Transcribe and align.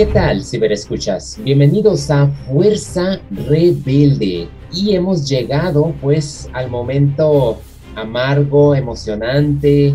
¿Qué 0.00 0.06
tal, 0.06 0.42
ciberescuchas? 0.42 1.38
Bienvenidos 1.44 2.10
a 2.10 2.26
Fuerza 2.26 3.20
Rebelde. 3.30 4.48
Y 4.72 4.94
hemos 4.94 5.28
llegado 5.28 5.92
pues 6.00 6.48
al 6.54 6.70
momento 6.70 7.60
amargo, 7.94 8.74
emocionante, 8.74 9.94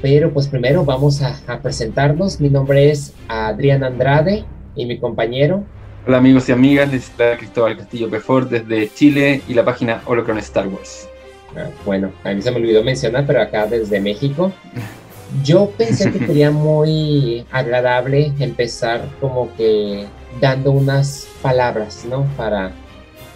pero 0.00 0.32
pues 0.32 0.46
primero 0.46 0.84
vamos 0.84 1.20
a, 1.20 1.60
presentarnos. 1.60 2.40
Mi 2.40 2.48
nombre 2.48 2.92
es 2.92 3.12
Adrián 3.26 3.82
Andrade 3.82 4.44
y 4.76 4.86
mi 4.86 5.00
compañero. 5.00 5.64
Hola 6.06 6.18
amigos 6.18 6.48
y 6.48 6.52
amigas, 6.52 6.92
les 6.92 7.08
está 7.08 7.36
Cristóbal 7.36 7.76
Castillo 7.76 8.08
Pefort 8.08 8.48
desde 8.48 8.88
Chile 8.94 9.42
y 9.48 9.54
la 9.54 9.64
página 9.64 10.00
Holocron 10.06 10.38
Star 10.38 10.68
Wars. 10.68 11.08
Ah, 11.56 11.70
bueno, 11.84 12.12
a 12.22 12.32
mí 12.32 12.40
se 12.40 12.52
me 12.52 12.58
olvidó 12.58 12.84
mencionar, 12.84 13.26
pero 13.26 13.42
acá 13.42 13.66
desde 13.66 14.00
México. 14.00 14.52
Yo 15.42 15.70
pensé 15.76 16.12
que 16.12 16.18
sería 16.26 16.50
muy 16.50 17.44
agradable 17.50 18.32
empezar 18.38 19.08
como 19.20 19.54
que 19.56 20.06
dando 20.40 20.72
unas 20.72 21.26
palabras, 21.42 22.04
¿no? 22.08 22.26
Para 22.36 22.72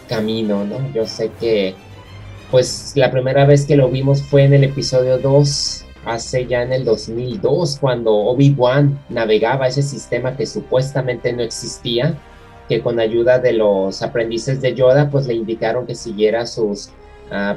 camino, 0.09 0.65
¿no? 0.65 0.77
Yo 0.95 1.07
sé 1.07 1.31
que, 1.41 1.75
pues, 2.51 2.93
la 2.95 3.11
primera 3.11 3.45
vez 3.45 3.67
que 3.67 3.77
lo 3.77 3.89
vimos 3.89 4.23
fue 4.23 4.45
en 4.45 4.55
el 4.55 4.65
episodio 4.65 5.19
2, 5.19 5.85
hace 6.07 6.47
ya 6.47 6.63
en 6.63 6.73
el 6.73 6.85
2002, 6.85 7.79
cuando 7.81 8.15
Obi-Wan 8.15 8.99
navegaba 9.09 9.69
ese 9.69 9.83
sistema 9.83 10.37
que 10.37 10.47
supuestamente 10.47 11.33
no 11.33 11.43
existía, 11.43 12.17
que 12.69 12.81
con 12.81 13.01
ayuda 13.01 13.39
de 13.39 13.53
los 13.53 14.03
aprendices 14.03 14.61
de 14.61 14.75
Yoda, 14.75 15.11
pues 15.11 15.27
le 15.27 15.35
indicaron 15.35 15.87
que 15.87 15.95
siguiera 15.95 16.47
sus 16.47 16.91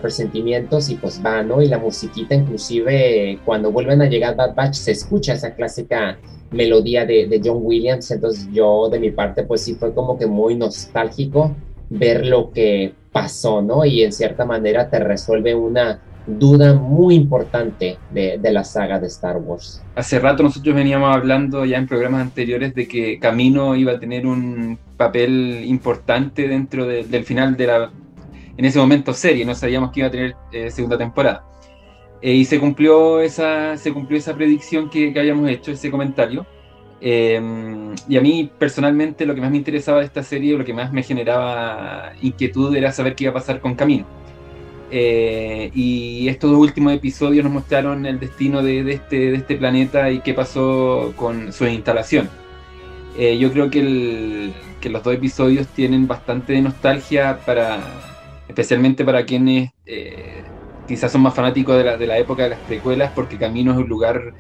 presentimientos 0.01 0.89
y 0.89 0.95
pues 0.95 1.21
va, 1.25 1.43
¿no? 1.43 1.61
Y 1.61 1.67
la 1.67 1.77
musiquita 1.77 2.35
inclusive 2.35 3.39
cuando 3.45 3.71
vuelven 3.71 4.01
a 4.01 4.07
llegar 4.07 4.35
Bad 4.35 4.55
Batch 4.55 4.75
se 4.75 4.91
escucha 4.91 5.33
esa 5.33 5.53
clásica 5.55 6.17
melodía 6.51 7.05
de, 7.05 7.27
de, 7.27 7.41
John 7.43 7.59
Williams, 7.61 8.11
entonces 8.11 8.47
yo 8.51 8.89
de 8.89 8.99
mi 8.99 9.11
parte 9.11 9.43
pues 9.43 9.61
sí 9.61 9.75
fue 9.75 9.93
como 9.93 10.17
que 10.17 10.27
muy 10.27 10.55
nostálgico 10.55 11.55
ver 11.89 12.25
lo 12.25 12.51
que 12.51 12.93
pasó, 13.11 13.61
¿no? 13.61 13.85
Y 13.85 14.03
en 14.03 14.11
cierta 14.11 14.45
manera 14.45 14.89
te 14.89 14.99
resuelve 14.99 15.55
una 15.55 16.01
duda 16.27 16.73
muy 16.73 17.15
importante 17.15 17.97
de, 18.11 18.37
de, 18.37 18.51
la 18.51 18.63
saga 18.63 18.99
de 18.99 19.07
Star 19.07 19.37
Wars. 19.37 19.81
Hace 19.95 20.19
rato 20.19 20.43
nosotros 20.43 20.75
veníamos 20.75 21.15
hablando 21.15 21.65
ya 21.65 21.77
en 21.77 21.87
programas 21.87 22.21
anteriores 22.21 22.75
de 22.75 22.87
que 22.87 23.17
Camino 23.19 23.75
iba 23.75 23.93
a 23.93 23.99
tener 23.99 24.27
un 24.27 24.77
papel 24.97 25.63
importante 25.65 26.47
dentro 26.47 26.85
del 26.85 27.23
final 27.25 27.57
de 27.57 27.67
la, 27.67 27.91
en 28.57 28.65
ese 28.65 28.79
momento 28.79 29.13
serie, 29.13 29.45
no 29.45 29.55
sabíamos 29.55 29.91
que 29.91 30.01
iba 30.01 30.07
a 30.07 30.11
tener 30.11 30.35
eh, 30.51 30.71
segunda 30.71 30.97
temporada. 30.97 31.45
Eh, 32.21 32.33
y 32.33 32.45
se 32.45 32.59
cumplió, 32.59 33.19
esa, 33.19 33.77
se 33.77 33.91
cumplió 33.93 34.17
esa 34.17 34.35
predicción 34.35 34.89
que, 34.89 35.11
que 35.13 35.19
habíamos 35.19 35.49
hecho, 35.49 35.71
ese 35.71 35.89
comentario. 35.89 36.45
Em, 36.99 37.95
y 38.07 38.17
a 38.17 38.21
mí 38.21 38.51
personalmente 38.59 39.25
lo 39.25 39.33
que 39.33 39.41
más 39.41 39.49
me 39.49 39.57
interesaba 39.57 39.99
de 39.99 40.05
esta 40.05 40.21
serie, 40.21 40.55
lo 40.55 40.63
que 40.63 40.73
más 40.73 40.93
me 40.93 41.01
generaba 41.01 42.13
inquietud 42.21 42.75
era 42.75 42.91
saber 42.91 43.15
qué 43.15 43.23
iba 43.25 43.31
a 43.31 43.33
pasar 43.33 43.59
con 43.59 43.75
Camino. 43.75 44.05
Eh, 44.91 45.71
y 45.73 46.27
estos 46.27 46.51
dos 46.51 46.59
últimos 46.59 46.93
episodios 46.93 47.43
nos 47.45 47.53
mostraron 47.53 48.05
el 48.05 48.19
destino 48.19 48.61
de, 48.61 48.83
de, 48.83 48.93
este, 48.93 49.15
de 49.31 49.37
este 49.37 49.55
planeta 49.55 50.11
y 50.11 50.19
qué 50.19 50.33
pasó 50.33 51.13
con 51.15 51.53
su 51.53 51.65
instalación. 51.65 52.29
yo 53.17 53.51
creo 53.51 53.69
que, 53.69 53.79
el, 53.79 54.53
que 54.81 54.89
los 54.89 55.03
dos 55.03 55.13
episodios 55.13 55.67
tienen 55.67 56.07
bastante 56.07 56.53
de 56.53 56.61
nostalgia 56.61 57.39
para, 57.45 57.79
especialmente 58.51 59.05
para 59.05 59.25
quienes 59.25 59.71
eh, 59.85 60.43
quizás 60.87 61.11
son 61.11 61.21
más 61.21 61.33
fanáticos 61.33 61.77
de 61.77 61.83
la, 61.83 61.97
de 61.97 62.07
la 62.07 62.17
época 62.17 62.43
de 62.43 62.49
las 62.49 62.61
precuelas, 62.61 63.11
porque 63.13 63.37
Camino 63.37 63.71
es 63.71 63.77
un 63.77 63.87
lugar 63.89 64.33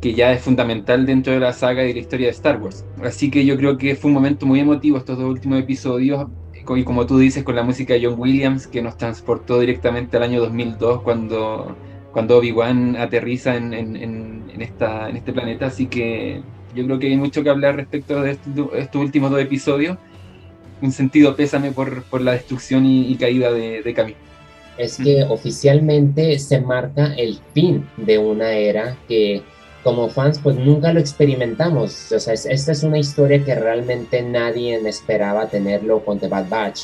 que 0.00 0.14
ya 0.14 0.32
es 0.32 0.42
fundamental 0.42 1.04
dentro 1.06 1.32
de 1.32 1.40
la 1.40 1.52
saga 1.52 1.84
y 1.84 1.92
la 1.92 2.00
historia 2.00 2.26
de 2.28 2.32
Star 2.32 2.60
Wars. 2.60 2.86
Así 3.02 3.30
que 3.30 3.44
yo 3.44 3.56
creo 3.56 3.76
que 3.76 3.96
fue 3.96 4.08
un 4.08 4.14
momento 4.14 4.46
muy 4.46 4.60
emotivo 4.60 4.96
estos 4.96 5.18
dos 5.18 5.28
últimos 5.28 5.60
episodios, 5.60 6.26
y 6.52 6.84
como 6.84 7.06
tú 7.06 7.18
dices, 7.18 7.44
con 7.44 7.56
la 7.56 7.62
música 7.62 7.94
de 7.94 8.04
John 8.04 8.18
Williams, 8.18 8.66
que 8.66 8.82
nos 8.82 8.96
transportó 8.96 9.60
directamente 9.60 10.16
al 10.16 10.22
año 10.22 10.40
2002, 10.40 11.02
cuando, 11.02 11.76
cuando 12.12 12.38
Obi-Wan 12.38 12.96
aterriza 12.96 13.56
en, 13.56 13.74
en, 13.74 14.60
esta, 14.60 15.08
en 15.10 15.16
este 15.16 15.32
planeta. 15.32 15.66
Así 15.66 15.88
que 15.88 16.42
yo 16.74 16.84
creo 16.84 16.98
que 16.98 17.08
hay 17.08 17.16
mucho 17.16 17.42
que 17.42 17.50
hablar 17.50 17.76
respecto 17.76 18.22
de 18.22 18.38
estos 18.74 19.02
últimos 19.02 19.30
dos 19.30 19.40
episodios 19.40 19.98
un 20.82 20.92
sentido 20.92 21.36
pésame 21.36 21.72
por, 21.72 22.04
por 22.04 22.20
la 22.20 22.32
destrucción 22.32 22.86
y, 22.86 23.14
caída 23.16 23.52
de, 23.52 23.82
de 23.82 23.94
Camino. 23.94 24.18
Es 24.78 24.96
que 24.96 25.24
oficialmente 25.24 26.38
se 26.38 26.60
marca 26.60 27.14
el 27.14 27.38
fin 27.52 27.86
de 27.98 28.18
una 28.18 28.52
era 28.52 28.96
que 29.08 29.42
como 29.82 30.08
fans 30.08 30.38
pues 30.42 30.56
nunca 30.56 30.92
lo 30.92 31.00
experimentamos. 31.00 32.12
O 32.12 32.20
sea, 32.20 32.34
esta 32.34 32.72
es 32.72 32.82
una 32.82 32.98
historia 32.98 33.44
que 33.44 33.54
realmente 33.54 34.22
nadie 34.22 34.76
esperaba 34.88 35.46
tenerlo 35.46 36.04
con 36.04 36.18
The 36.18 36.28
Bad 36.28 36.48
Batch. 36.48 36.80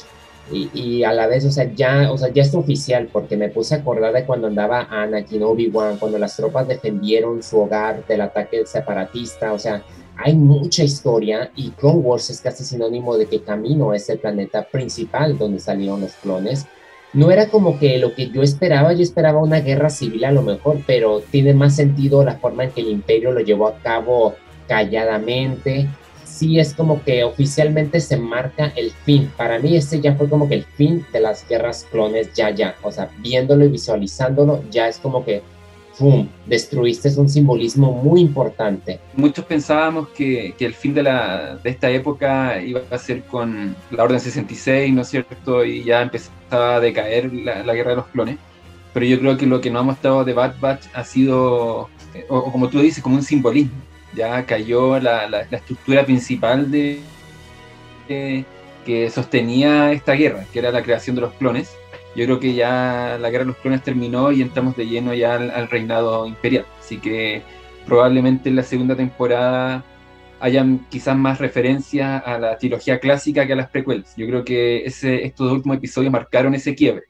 Y, 0.50 0.70
y, 0.72 1.02
a 1.02 1.12
la 1.12 1.26
vez, 1.26 1.44
o 1.44 1.50
sea, 1.50 1.72
ya, 1.74 2.12
o 2.12 2.16
sea, 2.16 2.32
ya 2.32 2.42
es 2.42 2.54
oficial, 2.54 3.08
porque 3.12 3.36
me 3.36 3.48
puse 3.48 3.74
a 3.74 3.78
acordar 3.78 4.12
de 4.12 4.24
cuando 4.24 4.46
andaba 4.46 4.86
Anakin, 4.88 5.42
Obi-Wan, 5.42 5.98
cuando 5.98 6.18
las 6.18 6.36
tropas 6.36 6.68
defendieron 6.68 7.42
su 7.42 7.58
hogar 7.58 8.06
del 8.06 8.20
ataque 8.20 8.64
separatista, 8.64 9.52
o 9.52 9.58
sea, 9.58 9.82
hay 10.18 10.34
mucha 10.34 10.82
historia 10.82 11.50
y 11.56 11.70
Clone 11.70 11.98
Wars 11.98 12.30
es 12.30 12.40
casi 12.40 12.64
sinónimo 12.64 13.16
de 13.16 13.26
que 13.26 13.42
Camino 13.42 13.92
es 13.92 14.08
el 14.08 14.18
planeta 14.18 14.62
principal 14.64 15.36
donde 15.36 15.60
salieron 15.60 16.00
los 16.00 16.12
clones. 16.14 16.66
No 17.12 17.30
era 17.30 17.48
como 17.48 17.78
que 17.78 17.98
lo 17.98 18.14
que 18.14 18.30
yo 18.30 18.42
esperaba, 18.42 18.92
yo 18.92 19.02
esperaba 19.02 19.42
una 19.42 19.60
guerra 19.60 19.90
civil 19.90 20.24
a 20.24 20.32
lo 20.32 20.42
mejor, 20.42 20.80
pero 20.86 21.20
tiene 21.30 21.54
más 21.54 21.76
sentido 21.76 22.24
la 22.24 22.36
forma 22.36 22.64
en 22.64 22.70
que 22.70 22.80
el 22.80 22.88
imperio 22.88 23.32
lo 23.32 23.40
llevó 23.40 23.68
a 23.68 23.78
cabo 23.78 24.34
calladamente. 24.68 25.88
Sí 26.24 26.58
es 26.58 26.74
como 26.74 27.02
que 27.04 27.24
oficialmente 27.24 28.00
se 28.00 28.16
marca 28.16 28.72
el 28.76 28.90
fin. 28.90 29.30
Para 29.36 29.58
mí 29.58 29.76
este 29.76 30.00
ya 30.00 30.14
fue 30.14 30.28
como 30.28 30.48
que 30.48 30.56
el 30.56 30.64
fin 30.64 31.06
de 31.12 31.20
las 31.20 31.48
guerras 31.48 31.86
clones, 31.90 32.32
ya, 32.34 32.50
ya. 32.50 32.74
O 32.82 32.90
sea, 32.90 33.10
viéndolo 33.18 33.64
y 33.64 33.68
visualizándolo, 33.68 34.62
ya 34.70 34.88
es 34.88 34.98
como 34.98 35.24
que 35.24 35.42
¡pum! 35.98 36.28
Destruiste 36.46 37.08
es 37.08 37.16
un 37.16 37.28
simbolismo 37.28 37.92
muy 37.92 38.20
importante. 38.20 39.00
Muchos 39.14 39.44
pensábamos 39.44 40.08
que, 40.10 40.54
el 40.58 40.74
fin 40.74 40.94
de, 40.94 41.00
esta 41.64 41.90
época 41.90 42.60
iba 42.62 42.82
a 42.90 42.98
ser 42.98 43.22
con 43.24 43.74
la 43.90 44.04
Orden 44.04 44.20
66, 44.20 44.92
¿no 44.94 45.02
es 45.02 45.08
cierto? 45.08 45.64
Y 45.64 45.84
ya 45.84 46.02
empezaba 46.02 46.76
a 46.76 46.80
decaer 46.80 47.32
la, 47.32 47.72
guerra 47.72 47.90
de 47.90 47.96
los 47.96 48.06
clones. 48.06 48.38
Pero 48.92 49.06
yo 49.06 49.18
creo 49.18 49.36
que 49.36 49.46
lo 49.46 49.60
que 49.60 49.70
nos 49.70 49.80
ha 49.80 49.84
mostrado 49.84 50.24
de 50.24 50.32
Bad 50.32 50.54
Batch 50.60 50.86
ha 50.94 51.04
sido, 51.04 51.88
o, 52.28 52.52
como 52.52 52.68
tú 52.68 52.80
dices, 52.80 53.02
como 53.02 53.16
un 53.16 53.22
simbolismo. 53.22 53.76
Ya 54.14 54.44
cayó 54.46 54.98
la, 54.98 55.46
estructura 55.50 56.04
principal 56.04 56.70
de, 56.70 57.00
que 58.06 59.10
sostenía 59.10 59.92
esta 59.92 60.12
guerra, 60.12 60.44
que 60.52 60.60
era 60.60 60.70
la 60.70 60.82
creación 60.82 61.16
de 61.16 61.22
los 61.22 61.32
clones 61.34 61.70
yo 62.16 62.24
creo 62.24 62.40
que 62.40 62.54
ya 62.54 63.18
la 63.20 63.28
guerra 63.30 63.44
de 63.44 63.48
los 63.48 63.58
clones 63.58 63.82
terminó 63.82 64.32
y 64.32 64.40
entramos 64.40 64.74
de 64.74 64.86
lleno 64.86 65.12
ya 65.12 65.34
al, 65.34 65.68
reinado 65.68 66.26
imperial. 66.26 66.64
Así 66.80 66.96
que 66.96 67.42
probablemente 67.84 68.48
en 68.48 68.56
la 68.56 68.62
segunda 68.62 68.96
temporada 68.96 69.84
hayan 70.40 70.86
quizás 70.88 71.14
más 71.16 71.38
referencias 71.38 72.22
a 72.24 72.38
la 72.38 72.56
trilogía 72.56 73.00
clásica 73.00 73.46
que 73.46 73.52
a 73.52 73.56
las 73.56 73.68
precuelas. 73.68 74.14
Yo 74.16 74.26
creo 74.26 74.44
que 74.44 74.86
ese, 74.86 75.24
estos 75.26 75.52
últimos 75.52 75.76
episodios 75.76 76.10
marcaron 76.10 76.54
ese 76.54 76.74
quiebre. 76.74 77.02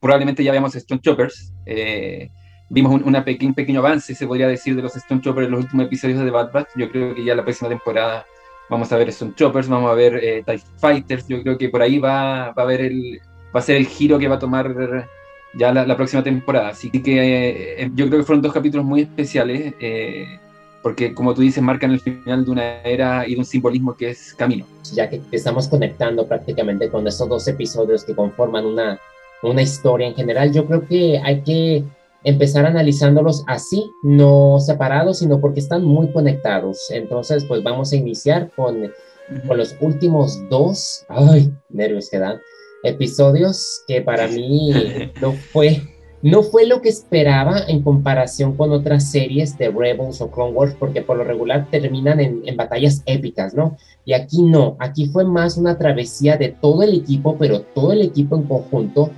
Probablemente 0.00 0.44
ya 0.44 0.52
veamos 0.52 0.76
Stone 0.76 1.00
Choppers. 1.00 1.52
Eh, 1.66 2.28
vimos 2.70 2.94
un 2.94 3.02
una 3.08 3.24
pequeño, 3.24 3.80
avance, 3.80 4.14
se 4.14 4.26
podría 4.26 4.46
decir, 4.46 4.76
de 4.76 4.82
los 4.82 4.94
Stone 4.94 5.20
Choppers 5.20 5.46
en 5.46 5.52
los 5.52 5.64
últimos 5.64 5.86
episodios 5.86 6.24
de 6.24 6.30
Bad 6.30 6.52
Batch. 6.52 6.68
Yo 6.76 6.88
creo 6.90 7.12
que 7.12 7.24
ya 7.24 7.34
la 7.34 7.42
próxima 7.42 7.68
temporada 7.68 8.24
vamos 8.70 8.92
a 8.92 8.96
ver 8.98 9.08
Stone 9.08 9.34
Choppers, 9.34 9.68
vamos 9.68 9.90
a 9.90 9.94
ver 9.94 10.14
eh, 10.22 10.44
TIE 10.46 10.62
Fighters. 10.78 11.26
Yo 11.26 11.42
creo 11.42 11.58
que 11.58 11.70
por 11.70 11.82
ahí 11.82 11.98
va, 11.98 12.52
va 12.52 12.62
a 12.62 12.66
haber 12.66 12.82
el, 12.82 13.20
va 13.54 13.60
a 13.60 13.62
ser 13.62 13.76
el 13.76 13.86
giro 13.86 14.18
que 14.18 14.28
va 14.28 14.36
a 14.36 14.38
tomar 14.38 14.74
ya 15.54 15.72
la, 15.72 15.96
próxima 15.96 16.22
temporada. 16.22 16.68
Así 16.68 16.90
que 16.90 17.82
eh, 17.82 17.90
yo 17.94 18.06
creo 18.08 18.20
que 18.20 18.26
fueron 18.26 18.42
dos 18.42 18.52
capítulos 18.52 18.84
muy 18.84 19.02
especiales, 19.02 19.74
eh, 19.80 20.26
porque 20.82 21.14
como 21.14 21.34
tú 21.34 21.42
dices, 21.42 21.62
marcan 21.62 21.92
el 21.92 22.00
final 22.00 22.44
de 22.44 22.50
una 22.50 22.82
era 22.82 23.26
y 23.26 23.34
de 23.34 23.38
un 23.38 23.44
simbolismo 23.44 23.96
que 23.96 24.10
es 24.10 24.34
camino. 24.34 24.66
Ya 24.92 25.08
que 25.08 25.20
estamos 25.30 25.68
conectando 25.68 26.26
prácticamente 26.26 26.88
con 26.88 27.06
estos 27.06 27.28
dos 27.28 27.48
episodios 27.48 28.04
que 28.04 28.14
conforman 28.14 28.66
una, 28.66 28.98
una 29.42 29.62
historia 29.62 30.08
en 30.08 30.14
general, 30.14 30.52
yo 30.52 30.66
creo 30.66 30.86
que 30.86 31.20
hay 31.22 31.42
que 31.42 31.84
empezar 32.24 32.66
analizándolos 32.66 33.44
así, 33.46 33.90
no 34.02 34.58
separados, 34.58 35.18
sino 35.18 35.40
porque 35.40 35.60
están 35.60 35.84
muy 35.84 36.10
conectados. 36.10 36.90
Entonces, 36.90 37.44
pues 37.44 37.62
vamos 37.62 37.92
a 37.92 37.96
iniciar 37.96 38.50
con, 38.56 38.90
con 39.46 39.56
los 39.56 39.76
últimos 39.80 40.38
dos, 40.48 41.04
ay, 41.08 41.52
nervios 41.68 42.08
que 42.10 42.18
dan, 42.18 42.40
episodios 42.84 43.82
que 43.88 44.00
para 44.02 44.28
mí 44.28 44.72
no 45.20 45.32
fue, 45.32 45.82
no 46.22 46.42
fue 46.42 46.66
lo 46.66 46.80
que 46.80 46.88
esperaba 46.88 47.60
en 47.66 47.82
comparación 47.82 48.56
con 48.56 48.72
otras 48.72 49.10
series 49.10 49.58
de 49.58 49.70
Rebels 49.70 50.20
o 50.20 50.30
Clone 50.30 50.52
Wars, 50.52 50.76
porque 50.78 51.02
por 51.02 51.16
lo 51.16 51.24
regular 51.24 51.68
terminan 51.70 52.20
en, 52.20 52.42
en 52.44 52.56
batallas 52.56 53.02
épicas, 53.06 53.54
¿no? 53.54 53.76
Y 54.04 54.12
aquí 54.12 54.42
no, 54.42 54.76
aquí 54.78 55.06
fue 55.06 55.24
más 55.24 55.56
una 55.56 55.76
travesía 55.76 56.36
de 56.36 56.50
todo 56.50 56.82
el 56.82 56.94
equipo, 56.94 57.36
pero 57.38 57.62
todo 57.62 57.92
el 57.92 58.02
equipo 58.02 58.36
en 58.36 58.44
conjunto 58.44 59.10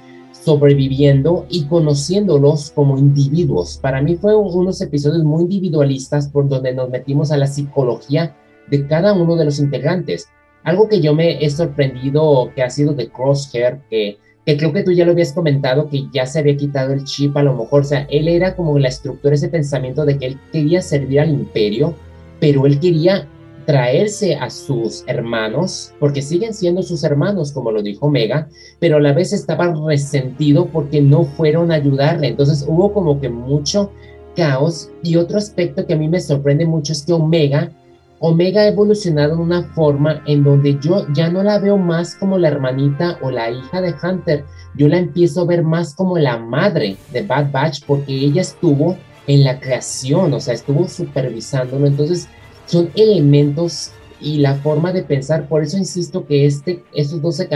sobreviviendo 0.46 1.44
y 1.48 1.64
conociéndolos 1.64 2.70
como 2.70 2.96
individuos. 2.96 3.78
Para 3.78 4.00
mí 4.00 4.14
fue 4.14 4.36
unos 4.36 4.80
episodios 4.80 5.24
muy 5.24 5.42
individualistas 5.42 6.28
por 6.28 6.48
donde 6.48 6.72
nos 6.72 6.88
metimos 6.88 7.32
a 7.32 7.36
la 7.36 7.48
psicología 7.48 8.36
de 8.68 8.86
cada 8.86 9.12
uno 9.12 9.34
de 9.34 9.44
los 9.44 9.58
integrantes. 9.58 10.28
Algo 10.66 10.88
que 10.88 11.00
yo 11.00 11.14
me 11.14 11.44
he 11.44 11.48
sorprendido 11.48 12.50
que 12.54 12.62
ha 12.64 12.70
sido 12.70 12.92
de 12.92 13.08
Crosshair, 13.08 13.78
que, 13.88 14.18
que 14.44 14.56
creo 14.56 14.72
que 14.72 14.82
tú 14.82 14.90
ya 14.90 15.04
lo 15.04 15.12
habías 15.12 15.32
comentado, 15.32 15.88
que 15.88 16.08
ya 16.12 16.26
se 16.26 16.40
había 16.40 16.56
quitado 16.56 16.92
el 16.92 17.04
chip 17.04 17.36
a 17.36 17.44
lo 17.44 17.54
mejor, 17.54 17.82
o 17.82 17.84
sea, 17.84 18.04
él 18.10 18.26
era 18.26 18.56
como 18.56 18.76
la 18.76 18.88
estructura, 18.88 19.36
ese 19.36 19.48
pensamiento 19.48 20.04
de 20.04 20.18
que 20.18 20.26
él 20.26 20.38
quería 20.50 20.82
servir 20.82 21.20
al 21.20 21.30
imperio, 21.30 21.94
pero 22.40 22.66
él 22.66 22.80
quería 22.80 23.28
traerse 23.64 24.34
a 24.34 24.50
sus 24.50 25.04
hermanos, 25.06 25.92
porque 26.00 26.20
siguen 26.20 26.52
siendo 26.52 26.82
sus 26.82 27.04
hermanos, 27.04 27.52
como 27.52 27.70
lo 27.70 27.80
dijo 27.80 28.06
Omega, 28.06 28.48
pero 28.80 28.96
a 28.96 29.00
la 29.00 29.12
vez 29.12 29.32
estaba 29.32 29.72
resentido 29.86 30.66
porque 30.66 31.00
no 31.00 31.24
fueron 31.24 31.70
a 31.70 31.76
ayudarle. 31.76 32.26
Entonces 32.26 32.64
hubo 32.66 32.92
como 32.92 33.20
que 33.20 33.28
mucho 33.28 33.92
caos. 34.36 34.90
Y 35.02 35.16
otro 35.16 35.38
aspecto 35.38 35.86
que 35.86 35.94
a 35.94 35.98
mí 35.98 36.08
me 36.08 36.20
sorprende 36.20 36.66
mucho 36.66 36.92
es 36.92 37.04
que 37.04 37.12
Omega, 37.12 37.72
Omega 38.18 38.62
ha 38.62 38.68
evolucionado 38.68 39.36
de 39.36 39.42
una 39.42 39.62
forma 39.74 40.22
en 40.26 40.42
donde 40.42 40.78
yo 40.80 41.06
ya 41.12 41.28
no 41.28 41.42
la 41.42 41.58
veo 41.58 41.76
más 41.76 42.14
como 42.14 42.38
la 42.38 42.48
hermanita 42.48 43.18
o 43.22 43.30
la 43.30 43.50
hija 43.50 43.80
de 43.80 43.94
Hunter, 44.02 44.44
yo 44.74 44.88
la 44.88 44.98
empiezo 44.98 45.42
a 45.42 45.46
ver 45.46 45.62
más 45.62 45.94
como 45.94 46.18
la 46.18 46.38
madre 46.38 46.96
de 47.12 47.22
Bad 47.22 47.50
Batch 47.50 47.84
porque 47.86 48.12
ella 48.12 48.42
estuvo 48.42 48.96
en 49.26 49.44
la 49.44 49.60
creación, 49.60 50.32
o 50.32 50.40
sea, 50.40 50.54
estuvo 50.54 50.88
supervisándolo. 50.88 51.86
Entonces, 51.86 52.28
son 52.66 52.90
elementos 52.94 53.92
y 54.20 54.38
la 54.38 54.54
forma 54.56 54.92
de 54.92 55.02
pensar. 55.02 55.48
Por 55.48 55.62
eso 55.62 55.76
insisto 55.76 56.26
que 56.26 56.46
este, 56.46 56.84
estos 56.94 57.20
12 57.20 57.48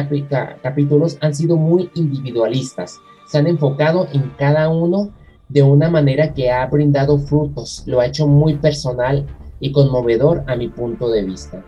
capítulos 0.63 1.19
han 1.21 1.35
sido 1.35 1.57
muy 1.57 1.91
individualistas. 1.95 2.99
Se 3.29 3.39
han 3.39 3.47
enfocado 3.47 4.09
en 4.13 4.31
cada 4.37 4.69
uno 4.69 5.11
de 5.49 5.63
una 5.63 5.91
manera 5.91 6.33
que 6.33 6.51
ha 6.51 6.67
brindado 6.67 7.19
frutos. 7.19 7.83
Lo 7.87 8.01
ha 8.01 8.07
hecho 8.07 8.27
muy 8.27 8.55
personal 8.55 9.27
y 9.61 9.73
conmovedor 9.73 10.43
a 10.47 10.57
mi 10.57 10.69
punto 10.69 11.11
de 11.11 11.23
vista. 11.23 11.63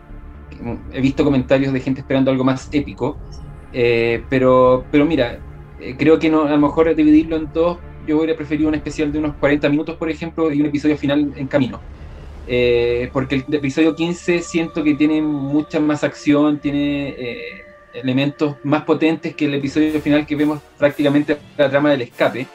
He 0.93 1.01
visto 1.01 1.25
comentarios 1.25 1.73
de 1.73 1.81
gente 1.81 2.01
esperando 2.01 2.31
algo 2.31 2.45
más 2.45 2.69
épico, 2.73 3.17
eh, 3.73 4.23
pero, 4.29 4.85
pero 4.91 5.05
mira, 5.05 5.39
eh, 5.81 5.97
creo 5.99 6.19
que 6.19 6.31
no, 6.31 6.45
a 6.45 6.51
lo 6.51 6.59
mejor 6.59 6.95
dividirlo 6.95 7.37
en 7.37 7.53
dos, 7.53 7.79
yo 8.07 8.19
hubiera 8.19 8.37
preferido 8.37 8.69
un 8.69 8.75
especial 8.75 9.13
de 9.13 9.19
unos 9.19 9.37
40 9.37 9.69
minutos, 9.69 9.97
por 9.97 10.11
ejemplo, 10.11 10.53
y 10.53 10.61
un 10.61 10.67
episodio 10.67 10.97
final 10.97 11.33
en 11.37 11.47
camino. 11.47 11.81
Eh, 12.47 13.09
porque 13.13 13.37
el 13.37 13.55
episodio 13.55 13.95
15 13.95 14.41
siento 14.41 14.83
que 14.83 14.95
tiene 14.95 15.23
mucha 15.23 15.79
más 15.79 16.03
acción, 16.03 16.59
tiene 16.59 17.11
eh, 17.11 17.65
elementos 17.95 18.57
más 18.65 18.83
potentes 18.83 19.35
que 19.37 19.45
el 19.45 19.55
episodio 19.55 20.01
final 20.01 20.27
que 20.27 20.35
vemos 20.35 20.61
prácticamente 20.77 21.37
la 21.57 21.71
trama 21.71 21.91
del 21.91 22.03
escape, 22.03 22.47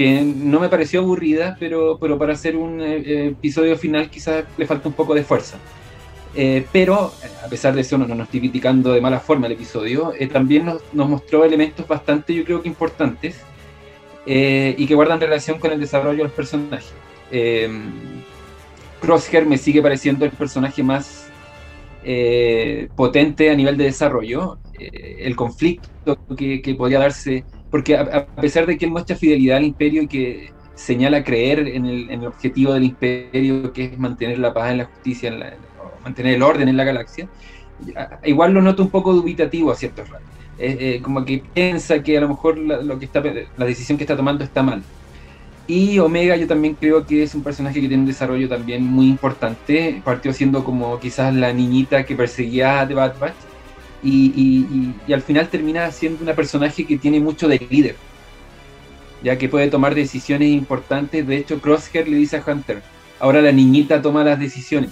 que 0.00 0.22
no 0.22 0.60
me 0.60 0.70
pareció 0.70 1.00
aburrida, 1.00 1.56
pero, 1.60 1.98
pero 2.00 2.18
para 2.18 2.32
hacer 2.32 2.56
un 2.56 2.80
eh, 2.80 3.26
episodio 3.28 3.76
final 3.76 4.08
quizás 4.08 4.44
le 4.56 4.66
falta 4.66 4.88
un 4.88 4.94
poco 4.94 5.14
de 5.14 5.24
fuerza. 5.24 5.58
pero 6.72 7.12
a 7.44 7.48
pesar 7.48 7.74
de 7.74 7.82
eso, 7.82 7.98
no, 7.98 8.06
nos 8.06 8.26
estoy 8.26 8.40
criticando 8.40 8.92
de 8.92 9.00
mala 9.00 9.20
forma 9.20 9.46
el 9.46 9.52
episodio, 9.52 10.12
también 10.32 10.64
nos, 10.64 10.80
nos, 10.92 11.08
mostró 11.08 11.44
elementos 11.44 11.86
bastante, 11.86 12.32
yo 12.32 12.44
creo 12.44 12.62
que 12.62 12.68
importantes, 12.68 13.40
y 14.24 14.86
que 14.86 14.94
guardan 14.94 15.20
relación 15.20 15.58
con 15.58 15.72
el 15.72 15.80
desarrollo 15.80 16.18
de 16.18 16.24
los 16.24 16.32
personajes. 16.32 16.92
Crosshair 19.00 19.46
me 19.46 19.58
sigue 19.58 19.82
pareciendo 19.82 20.24
el 20.24 20.30
personaje 20.30 20.82
más 20.82 21.30
eh, 22.04 22.88
potente 22.96 23.50
a 23.50 23.54
nivel 23.54 23.76
de 23.76 23.84
desarrollo. 23.84 24.58
Eh, 24.78 25.18
el 25.20 25.36
conflicto 25.36 26.18
que, 26.36 26.62
que, 26.62 26.74
podría 26.74 26.98
darse, 26.98 27.44
porque 27.70 27.96
a, 27.96 28.26
pesar 28.26 28.66
de 28.66 28.76
que 28.76 28.84
él 28.84 28.90
muestra 28.90 29.16
fidelidad 29.16 29.58
al 29.58 29.64
imperio 29.64 30.02
y 30.02 30.06
que 30.06 30.52
señala 30.74 31.22
creer 31.22 31.68
en 31.68 31.84
el, 31.86 32.26
objetivo 32.26 32.72
del 32.72 32.84
imperio, 32.84 33.72
que 33.72 33.84
es 33.86 33.98
mantener 33.98 34.38
la 34.38 34.52
paz 34.52 34.70
en 34.70 34.78
la 34.78 34.84
justicia, 34.86 35.32
mantener 36.02 36.34
el 36.34 36.42
orden 36.42 36.68
en 36.68 36.76
la 36.76 36.84
galaxia, 36.84 37.28
igual 38.24 38.52
lo 38.52 38.62
noto 38.62 38.82
un 38.82 38.90
poco 38.90 39.12
dubitativo 39.12 39.70
a 39.70 39.76
ciertos 39.76 40.08
ratos. 40.08 40.28
Eh, 40.62 41.00
como 41.02 41.24
que 41.24 41.42
piensa 41.54 42.02
que 42.02 42.18
a 42.18 42.20
lo 42.20 42.28
mejor 42.28 42.58
lo 42.58 42.98
que 42.98 43.06
está, 43.06 43.22
la 43.56 43.64
decisión 43.64 43.96
que 43.96 44.04
está 44.04 44.16
tomando 44.16 44.44
está 44.44 44.62
mal. 44.62 44.82
Y 45.70 46.00
Omega 46.00 46.34
yo 46.34 46.48
también 46.48 46.74
creo 46.74 47.06
que 47.06 47.22
es 47.22 47.32
un 47.32 47.44
personaje 47.44 47.80
que 47.80 47.86
tiene 47.86 48.02
un 48.02 48.06
desarrollo 48.08 48.48
también 48.48 48.84
muy 48.84 49.06
importante. 49.06 50.02
Partió 50.04 50.32
siendo 50.32 50.64
como 50.64 50.98
quizás 50.98 51.32
la 51.32 51.52
niñita 51.52 52.04
que 52.04 52.16
perseguía 52.16 52.80
a 52.80 52.88
The 52.88 52.94
Bad 52.94 53.18
Batch. 53.20 53.36
Y, 54.02 54.94
al 55.12 55.22
final 55.22 55.48
termina 55.48 55.90
siendo 55.90 56.22
una 56.22 56.34
personaje 56.34 56.86
que 56.86 56.98
tiene 56.98 57.20
mucho 57.20 57.48
de 57.48 57.64
líder. 57.70 57.96
Ya 59.22 59.36
que 59.36 59.48
puede 59.48 59.68
tomar 59.68 59.94
decisiones 59.94 60.48
importantes. 60.48 61.26
De 61.26 61.36
hecho, 61.36 61.60
Crosshair 61.60 62.08
le 62.08 62.16
dice 62.16 62.38
a 62.38 62.44
Hunter, 62.46 62.82
ahora 63.18 63.42
la 63.42 63.52
niñita 63.52 64.00
toma 64.00 64.24
las 64.24 64.38
decisiones. 64.38 64.90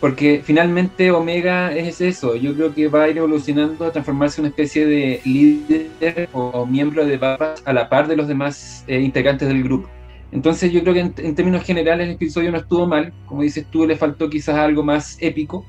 Porque 0.00 0.42
finalmente 0.44 1.10
Omega 1.10 1.74
es 1.74 2.00
eso, 2.00 2.36
yo 2.36 2.54
creo 2.54 2.72
que 2.72 2.86
va 2.86 3.04
a 3.04 3.08
ir 3.08 3.18
evolucionando 3.18 3.84
a 3.84 3.90
transformarse 3.90 4.40
en 4.40 4.44
una 4.44 4.50
especie 4.50 4.86
de 4.86 5.20
líder 5.24 6.28
o 6.32 6.64
miembro 6.66 7.04
de 7.04 7.16
Batch 7.16 7.62
a 7.64 7.72
la 7.72 7.88
par 7.88 8.06
de 8.06 8.14
los 8.14 8.28
demás 8.28 8.84
eh, 8.86 9.00
integrantes 9.00 9.48
del 9.48 9.64
grupo. 9.64 9.88
Entonces 10.30 10.70
yo 10.72 10.82
creo 10.82 10.94
que 10.94 11.00
en, 11.00 11.34
términos 11.34 11.64
generales 11.64 12.06
el 12.06 12.14
episodio 12.14 12.52
no 12.52 12.58
estuvo 12.58 12.86
mal, 12.86 13.12
como 13.26 13.42
dices 13.42 13.66
tú, 13.70 13.86
le 13.86 13.96
faltó 13.96 14.28
quizás 14.28 14.56
algo 14.56 14.84
más 14.84 15.16
épico, 15.20 15.64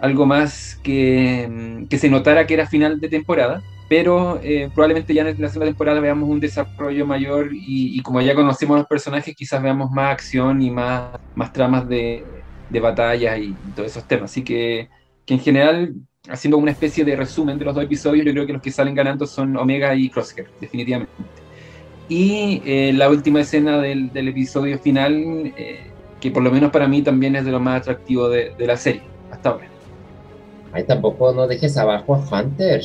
algo 0.00 0.26
más 0.26 0.78
que, 0.82 1.48
mm, 1.50 1.86
que 1.86 1.98
se 1.98 2.08
notara 2.10 2.46
que 2.46 2.54
era 2.54 2.66
final 2.66 3.00
de 3.00 3.08
temporada, 3.08 3.62
pero 3.88 4.40
eh, 4.42 4.70
probablemente 4.74 5.14
ya 5.14 5.22
en 5.28 5.40
la 5.40 5.48
segunda 5.48 5.66
temporada 5.66 6.00
veamos 6.00 6.28
un 6.28 6.40
desarrollo 6.40 7.06
mayor 7.06 7.50
y, 7.52 7.98
y, 7.98 8.02
como 8.02 8.20
ya 8.20 8.34
conocemos 8.34 8.78
los 8.78 8.86
personajes, 8.86 9.34
quizás 9.36 9.62
veamos 9.62 9.90
más 9.90 10.12
acción 10.12 10.62
y 10.62 10.70
más, 10.70 11.10
más 11.34 11.52
tramas 11.52 11.86
de, 11.88 12.24
de 12.70 12.80
batallas 12.80 13.38
y, 13.38 13.54
todos 13.74 13.90
esos 13.90 14.06
temas. 14.06 14.30
Así 14.30 14.42
que, 14.42 14.88
que 15.26 15.34
en 15.34 15.40
general, 15.40 15.94
haciendo 16.28 16.58
una 16.58 16.70
especie 16.70 17.04
de 17.04 17.16
resumen 17.16 17.58
de 17.58 17.64
los 17.66 17.74
dos 17.74 17.84
episodios, 17.84 18.24
yo 18.24 18.32
creo 18.32 18.46
que 18.46 18.52
los 18.54 18.62
que 18.62 18.70
salen 18.70 18.94
ganando 18.94 19.26
son 19.26 19.56
Omega 19.56 19.94
y 19.94 20.08
Crosshair, 20.08 20.48
definitivamente. 20.60 21.12
Y 22.08 22.62
eh, 22.66 22.92
la 22.94 23.08
última 23.08 23.40
escena 23.40 23.78
del, 23.80 24.12
del 24.12 24.28
episodio 24.28 24.78
final, 24.78 25.52
eh, 25.56 25.90
que 26.20 26.30
por 26.30 26.42
lo 26.42 26.50
menos 26.50 26.70
para 26.70 26.88
mí 26.88 27.02
también 27.02 27.36
es 27.36 27.44
de 27.44 27.52
lo 27.52 27.60
más 27.60 27.82
atractivo 27.82 28.28
de, 28.28 28.54
de 28.56 28.66
la 28.66 28.76
serie, 28.76 29.02
hasta 29.30 29.50
ahora. 29.50 29.73
Ay, 30.74 30.82
tampoco 30.82 31.32
no 31.32 31.46
dejes 31.46 31.76
abajo 31.76 32.16
a 32.16 32.18
Hunter 32.18 32.82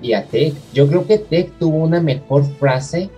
y 0.00 0.14
a 0.14 0.24
Tech. 0.24 0.54
Yo 0.72 0.88
creo 0.88 1.06
que 1.06 1.18
Tech 1.18 1.52
tuvo 1.58 1.76
una 1.76 2.00
mejor 2.00 2.42
frase 2.58 3.10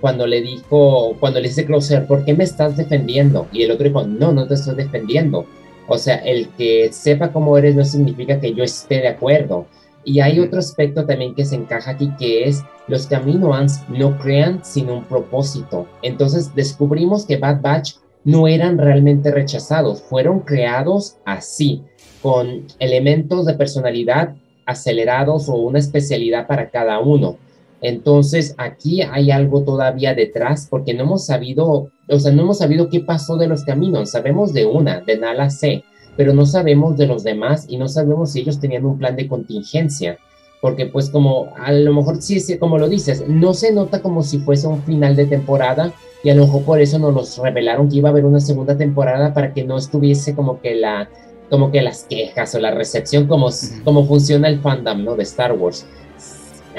cuando 0.00 0.24
le 0.24 0.40
dijo, 0.40 1.16
cuando 1.18 1.40
le 1.40 1.48
dice 1.48 1.66
Crosser, 1.66 2.06
¿por 2.06 2.24
qué 2.24 2.32
me 2.32 2.44
estás 2.44 2.76
defendiendo? 2.76 3.48
Y 3.50 3.64
el 3.64 3.72
otro 3.72 3.88
dijo, 3.88 4.04
no, 4.04 4.30
no 4.30 4.46
te 4.46 4.54
estoy 4.54 4.76
defendiendo. 4.76 5.46
O 5.88 5.98
sea, 5.98 6.16
el 6.16 6.48
que 6.50 6.92
sepa 6.92 7.32
cómo 7.32 7.58
eres 7.58 7.74
no 7.74 7.84
significa 7.84 8.38
que 8.38 8.54
yo 8.54 8.62
esté 8.62 9.00
de 9.00 9.08
acuerdo. 9.08 9.66
Y 10.04 10.20
hay 10.20 10.38
otro 10.38 10.60
aspecto 10.60 11.04
también 11.04 11.34
que 11.34 11.44
se 11.44 11.56
encaja 11.56 11.90
aquí, 11.90 12.12
que 12.16 12.44
es 12.44 12.62
los 12.86 13.08
Caminoans 13.08 13.82
no 13.88 14.16
crean 14.18 14.64
sin 14.64 14.90
un 14.90 15.04
propósito. 15.04 15.88
Entonces 16.02 16.54
descubrimos 16.54 17.26
que 17.26 17.38
Bad 17.38 17.62
Batch 17.62 17.94
no 18.24 18.48
eran 18.48 18.78
realmente 18.78 19.30
rechazados, 19.30 20.02
fueron 20.02 20.40
creados 20.40 21.18
así, 21.24 21.82
con 22.22 22.66
elementos 22.78 23.44
de 23.44 23.54
personalidad 23.54 24.34
acelerados 24.66 25.48
o 25.48 25.56
una 25.56 25.78
especialidad 25.78 26.46
para 26.46 26.70
cada 26.70 26.98
uno. 27.00 27.36
Entonces, 27.82 28.54
aquí 28.56 29.02
hay 29.02 29.30
algo 29.30 29.62
todavía 29.62 30.14
detrás 30.14 30.66
porque 30.70 30.94
no 30.94 31.02
hemos 31.02 31.26
sabido, 31.26 31.90
o 32.08 32.18
sea, 32.18 32.32
no 32.32 32.42
hemos 32.42 32.58
sabido 32.58 32.88
qué 32.88 33.00
pasó 33.00 33.36
de 33.36 33.46
los 33.46 33.64
caminos. 33.64 34.10
Sabemos 34.10 34.54
de 34.54 34.64
una, 34.64 35.02
de 35.02 35.18
Nala 35.18 35.50
C, 35.50 35.84
pero 36.16 36.32
no 36.32 36.46
sabemos 36.46 36.96
de 36.96 37.06
los 37.06 37.24
demás 37.24 37.66
y 37.68 37.76
no 37.76 37.88
sabemos 37.88 38.32
si 38.32 38.40
ellos 38.40 38.58
tenían 38.58 38.86
un 38.86 38.96
plan 38.96 39.16
de 39.16 39.28
contingencia. 39.28 40.18
Porque 40.64 40.86
pues 40.86 41.10
como 41.10 41.52
a 41.58 41.72
lo 41.72 41.92
mejor 41.92 42.22
sí, 42.22 42.40
sí, 42.40 42.56
como 42.56 42.78
lo 42.78 42.88
dices, 42.88 43.22
no 43.28 43.52
se 43.52 43.70
nota 43.70 44.00
como 44.00 44.22
si 44.22 44.38
fuese 44.38 44.66
un 44.66 44.82
final 44.82 45.14
de 45.14 45.26
temporada 45.26 45.92
y 46.22 46.30
a 46.30 46.34
lo 46.34 46.46
mejor 46.46 46.62
por 46.62 46.80
eso 46.80 46.98
nos 46.98 47.12
los 47.12 47.36
revelaron 47.36 47.90
que 47.90 47.96
iba 47.98 48.08
a 48.08 48.12
haber 48.12 48.24
una 48.24 48.40
segunda 48.40 48.74
temporada 48.74 49.34
para 49.34 49.52
que 49.52 49.62
no 49.62 49.76
estuviese 49.76 50.34
como 50.34 50.62
que 50.62 50.74
la 50.74 51.10
como 51.50 51.70
que 51.70 51.82
las 51.82 52.04
quejas 52.04 52.54
o 52.54 52.60
la 52.60 52.70
recepción 52.70 53.26
como, 53.26 53.50
como 53.84 54.06
funciona 54.06 54.48
el 54.48 54.58
fandom, 54.60 55.04
¿no? 55.04 55.16
De 55.16 55.24
Star 55.24 55.52
Wars. 55.52 55.84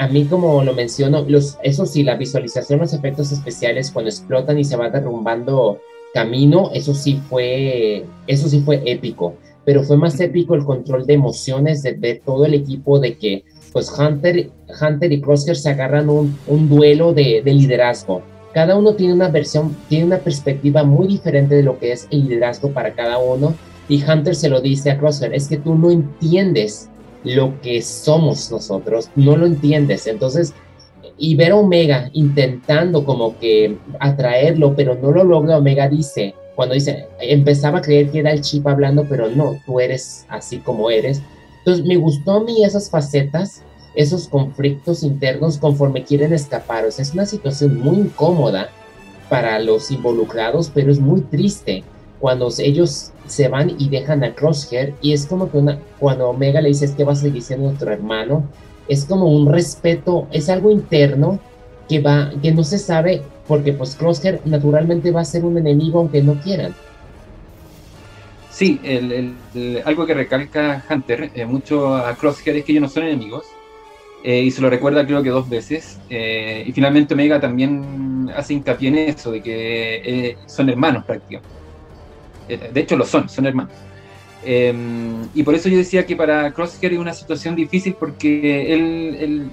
A 0.00 0.08
mí 0.08 0.24
como 0.24 0.64
lo 0.64 0.74
menciono, 0.74 1.24
los, 1.28 1.56
eso 1.62 1.86
sí, 1.86 2.02
la 2.02 2.16
visualización, 2.16 2.80
los 2.80 2.92
efectos 2.92 3.30
especiales 3.30 3.92
cuando 3.92 4.10
explotan 4.10 4.58
y 4.58 4.64
se 4.64 4.74
va 4.74 4.90
derrumbando 4.90 5.78
camino, 6.12 6.72
eso 6.74 6.92
sí 6.92 7.22
fue, 7.30 8.04
eso 8.26 8.48
sí 8.48 8.62
fue 8.62 8.82
épico, 8.84 9.34
pero 9.64 9.84
fue 9.84 9.96
más 9.96 10.18
épico 10.18 10.56
el 10.56 10.64
control 10.64 11.06
de 11.06 11.14
emociones 11.14 11.84
de 11.84 11.92
ver 11.92 12.22
todo 12.24 12.46
el 12.46 12.54
equipo 12.54 12.98
de 12.98 13.16
que 13.16 13.44
pues 13.72 13.90
Hunter, 13.90 14.50
Hunter 14.80 15.12
y 15.12 15.20
Crosshair 15.20 15.56
se 15.56 15.70
agarran 15.70 16.08
un, 16.08 16.36
un 16.46 16.68
duelo 16.68 17.12
de, 17.12 17.42
de, 17.44 17.52
liderazgo. 17.52 18.22
Cada 18.54 18.76
uno 18.76 18.94
tiene 18.94 19.12
una 19.12 19.28
versión, 19.28 19.76
tiene 19.88 20.06
una 20.06 20.18
perspectiva 20.18 20.82
muy 20.82 21.08
diferente 21.08 21.54
de 21.54 21.62
lo 21.62 21.78
que 21.78 21.92
es 21.92 22.08
el 22.10 22.28
liderazgo 22.28 22.70
para 22.70 22.94
cada 22.94 23.18
uno. 23.18 23.54
Y 23.88 24.02
Hunter 24.02 24.34
se 24.34 24.48
lo 24.48 24.60
dice 24.60 24.90
a 24.90 24.98
Crosshair, 24.98 25.34
es 25.34 25.48
que 25.48 25.58
tú 25.58 25.74
no 25.74 25.90
entiendes 25.90 26.88
lo 27.24 27.60
que 27.60 27.82
somos 27.82 28.50
nosotros, 28.50 29.10
no 29.16 29.36
lo 29.36 29.46
entiendes. 29.46 30.06
Entonces, 30.06 30.54
y 31.18 31.34
ver 31.34 31.52
a 31.52 31.56
Omega 31.56 32.10
intentando 32.12 33.04
como 33.04 33.38
que 33.38 33.76
atraerlo, 34.00 34.74
pero 34.74 34.94
no 34.94 35.10
lo 35.10 35.24
logra, 35.24 35.58
Omega 35.58 35.88
dice, 35.88 36.34
cuando 36.54 36.74
dice, 36.74 37.06
empezaba 37.20 37.78
a 37.78 37.82
creer 37.82 38.10
que 38.10 38.20
era 38.20 38.32
el 38.32 38.40
chip 38.40 38.66
hablando, 38.66 39.06
pero 39.08 39.28
no, 39.28 39.56
tú 39.66 39.80
eres 39.80 40.26
así 40.28 40.58
como 40.58 40.90
eres. 40.90 41.22
Entonces 41.66 41.84
me 41.84 41.96
gustó 41.96 42.34
a 42.34 42.44
mí 42.44 42.62
esas 42.62 42.88
facetas, 42.88 43.62
esos 43.96 44.28
conflictos 44.28 45.02
internos 45.02 45.58
conforme 45.58 46.04
quieren 46.04 46.32
escapar. 46.32 46.84
Es 46.84 47.12
una 47.12 47.26
situación 47.26 47.80
muy 47.80 47.96
incómoda 47.96 48.68
para 49.28 49.58
los 49.58 49.90
involucrados, 49.90 50.70
pero 50.72 50.92
es 50.92 51.00
muy 51.00 51.22
triste 51.22 51.82
cuando 52.20 52.48
ellos 52.58 53.10
se 53.26 53.48
van 53.48 53.74
y 53.80 53.88
dejan 53.88 54.22
a 54.22 54.32
Crosshair 54.32 54.94
y 55.02 55.12
es 55.12 55.26
como 55.26 55.50
que 55.50 55.58
una, 55.58 55.80
cuando 55.98 56.28
Omega 56.28 56.60
le 56.60 56.68
dice 56.68 56.84
es 56.84 56.92
que 56.92 57.02
va 57.02 57.14
a 57.14 57.16
seguir 57.16 57.42
siendo 57.42 57.66
nuestro 57.66 57.90
hermano, 57.90 58.44
es 58.86 59.04
como 59.04 59.26
un 59.26 59.52
respeto, 59.52 60.28
es 60.30 60.48
algo 60.48 60.70
interno 60.70 61.40
que 61.88 62.00
va, 62.00 62.30
que 62.40 62.52
no 62.52 62.62
se 62.62 62.78
sabe, 62.78 63.22
porque 63.48 63.72
pues 63.72 63.96
Crosshair 63.96 64.40
naturalmente 64.44 65.10
va 65.10 65.22
a 65.22 65.24
ser 65.24 65.44
un 65.44 65.58
enemigo 65.58 65.98
aunque 65.98 66.22
no 66.22 66.40
quieran. 66.40 66.76
Sí, 68.56 68.80
algo 69.84 70.06
que 70.06 70.14
recalca 70.14 70.82
Hunter 70.88 71.30
eh, 71.34 71.44
mucho 71.44 71.94
a 71.94 72.16
Crosshair 72.16 72.56
es 72.56 72.64
que 72.64 72.72
ellos 72.72 72.80
no 72.84 72.88
son 72.88 73.02
enemigos, 73.02 73.44
eh, 74.24 74.40
y 74.44 74.50
se 74.50 74.62
lo 74.62 74.70
recuerda 74.70 75.06
creo 75.06 75.22
que 75.22 75.28
dos 75.28 75.46
veces, 75.46 76.00
eh, 76.08 76.64
y 76.66 76.72
finalmente 76.72 77.12
Omega 77.12 77.38
también 77.38 78.30
hace 78.34 78.54
hincapié 78.54 78.88
en 78.88 78.96
eso, 78.96 79.30
de 79.30 79.42
que 79.42 80.36
son 80.46 80.70
hermanos 80.70 81.04
prácticamente. 81.06 81.50
de 82.48 82.80
hecho 82.80 82.96
lo 82.96 83.04
son, 83.04 83.28
son 83.28 83.44
hermanos. 83.46 83.74
Em, 84.42 85.28
y 85.34 85.42
por 85.42 85.54
eso 85.54 85.68
yo 85.68 85.76
decía 85.76 86.06
que 86.06 86.16
para 86.16 86.50
Crosshair 86.52 86.94
es 86.94 86.98
una 86.98 87.12
situación 87.12 87.54
difícil 87.56 87.94
porque 87.98 88.72
él 88.72 89.50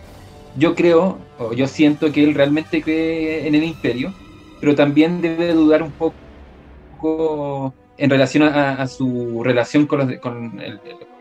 yo 0.56 0.76
creo, 0.76 1.20
o 1.40 1.54
yo 1.54 1.68
siento 1.68 2.12
que 2.12 2.24
él 2.24 2.36
realmente 2.36 2.82
cree 2.82 3.48
en 3.48 3.56
el 3.56 3.64
imperio, 3.64 4.14
pero 4.62 4.76
también 4.76 5.22
debe 5.22 5.54
dudar 5.54 5.84
un 5.84 5.94
poco 5.94 7.76
en 7.98 8.10
relación 8.10 8.44
a, 8.44 8.88
su 8.88 9.44
relación 9.44 9.86
con, 9.86 10.00
los, 10.00 10.20
con 10.20 10.58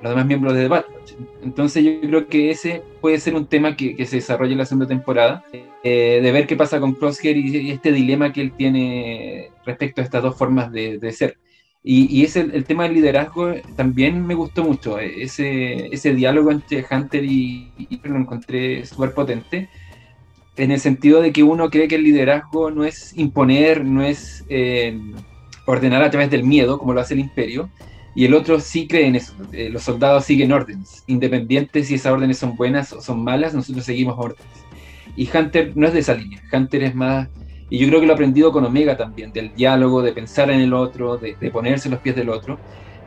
los, 0.03 0.11
demás 0.11 0.27
miembros 0.27 0.55
de 0.55 0.63
The 0.63 0.69
Bad 0.69 0.85
Entonces 1.43 1.85
yo 1.85 2.01
creo 2.01 2.27
que 2.27 2.51
ese 2.51 2.83
puede 3.01 3.19
ser 3.19 3.35
un 3.35 3.47
tema 3.47 3.77
que, 3.77 4.07
se 4.07 4.17
desarrolla 4.17 4.53
en 4.53 4.59
la 4.59 4.67
segunda 4.67 4.89
temporada, 4.89 5.45
eh, 5.83 6.21
de 6.23 6.33
ver 6.33 6.47
qué 6.47 6.57
pasa 6.57 6.81
con 6.81 6.95
Crosshair 6.95 7.37
y, 7.37 7.71
este 7.71 7.93
dilema 7.93 8.33
que 8.33 8.41
él 8.41 8.53
tiene 8.53 9.51
respecto 9.67 10.01
a 10.01 10.05
estas 10.05 10.23
dos 10.23 10.37
formas 10.37 10.73
de 10.73 11.13
ser. 11.13 11.37
Y, 11.85 12.23
ese, 12.25 12.41
el 12.41 12.65
tema 12.65 12.85
del 12.85 12.95
liderazgo 12.95 13.55
también 13.75 14.25
me 14.25 14.35
gustó 14.35 14.63
mucho. 14.63 14.99
Ese, 15.01 15.89
ese 15.93 16.15
diálogo 16.15 16.53
entre 16.53 16.85
Hunter 16.89 17.25
y, 17.25 17.73
lo 18.05 18.17
encontré 18.17 18.87
súper 18.87 19.13
potente. 19.15 19.69
En 20.57 20.71
el 20.71 20.79
sentido 20.79 21.21
de 21.21 21.33
que 21.33 21.43
uno 21.43 21.71
cree 21.71 21.89
que 21.89 21.97
el 21.97 22.05
liderazgo 22.05 22.71
no 22.71 22.85
es 22.85 23.17
imponer, 23.19 23.85
no 23.85 24.03
es 24.03 24.45
eh, 24.49 24.97
ordenar 25.67 26.03
a 26.03 26.11
través 26.11 26.31
del 26.31 26.45
miedo, 26.45 26.79
como 26.79 26.93
lo 26.93 27.01
hace 27.01 27.15
el 27.15 27.21
imperio. 27.21 27.71
Y 28.15 28.27
el 28.27 28.35
otro 28.35 28.61
sí 28.61 28.87
cree 28.87 29.07
en 29.07 29.17
eso. 29.17 29.33
Eh, 29.53 29.71
los 29.71 29.83
soldados 29.83 30.25
siguen 30.25 30.53
órdenes. 30.53 31.03
Independientes 31.07 31.89
si 31.89 31.95
esas 31.95 32.13
órdenes 32.13 32.39
son 32.39 32.57
buenas 32.57 32.93
o 32.93 33.01
son 33.01 33.25
malas, 33.25 33.55
nosotros 33.55 33.85
seguimos 33.85 34.17
órdenes. 34.19 34.53
Y 35.17 35.29
Hunter 35.35 35.73
no 35.75 35.87
es 35.87 35.95
de 35.95 36.01
esa 36.01 36.15
línea. 36.15 36.43
Hunter 36.53 36.83
es 36.85 36.95
más 36.95 37.29
y 37.73 37.79
yo 37.79 37.89
creo 37.89 38.01
que 38.01 38.07
lo 38.07 38.13
he 38.13 38.17
aprendido 38.17 38.53
con 38.53 38.67
Omega 38.67 38.99
también, 38.99 39.33
del 39.33 39.55
diálogo, 39.55 40.03
de 40.03 40.13
pensar 40.13 40.51
en 40.51 40.61
el 40.61 40.75
otro, 40.75 41.17
de, 41.17 41.35
ponerse 41.51 41.89
los 41.89 42.01
pies 42.01 42.15
del 42.15 42.29
otro. 42.29 42.59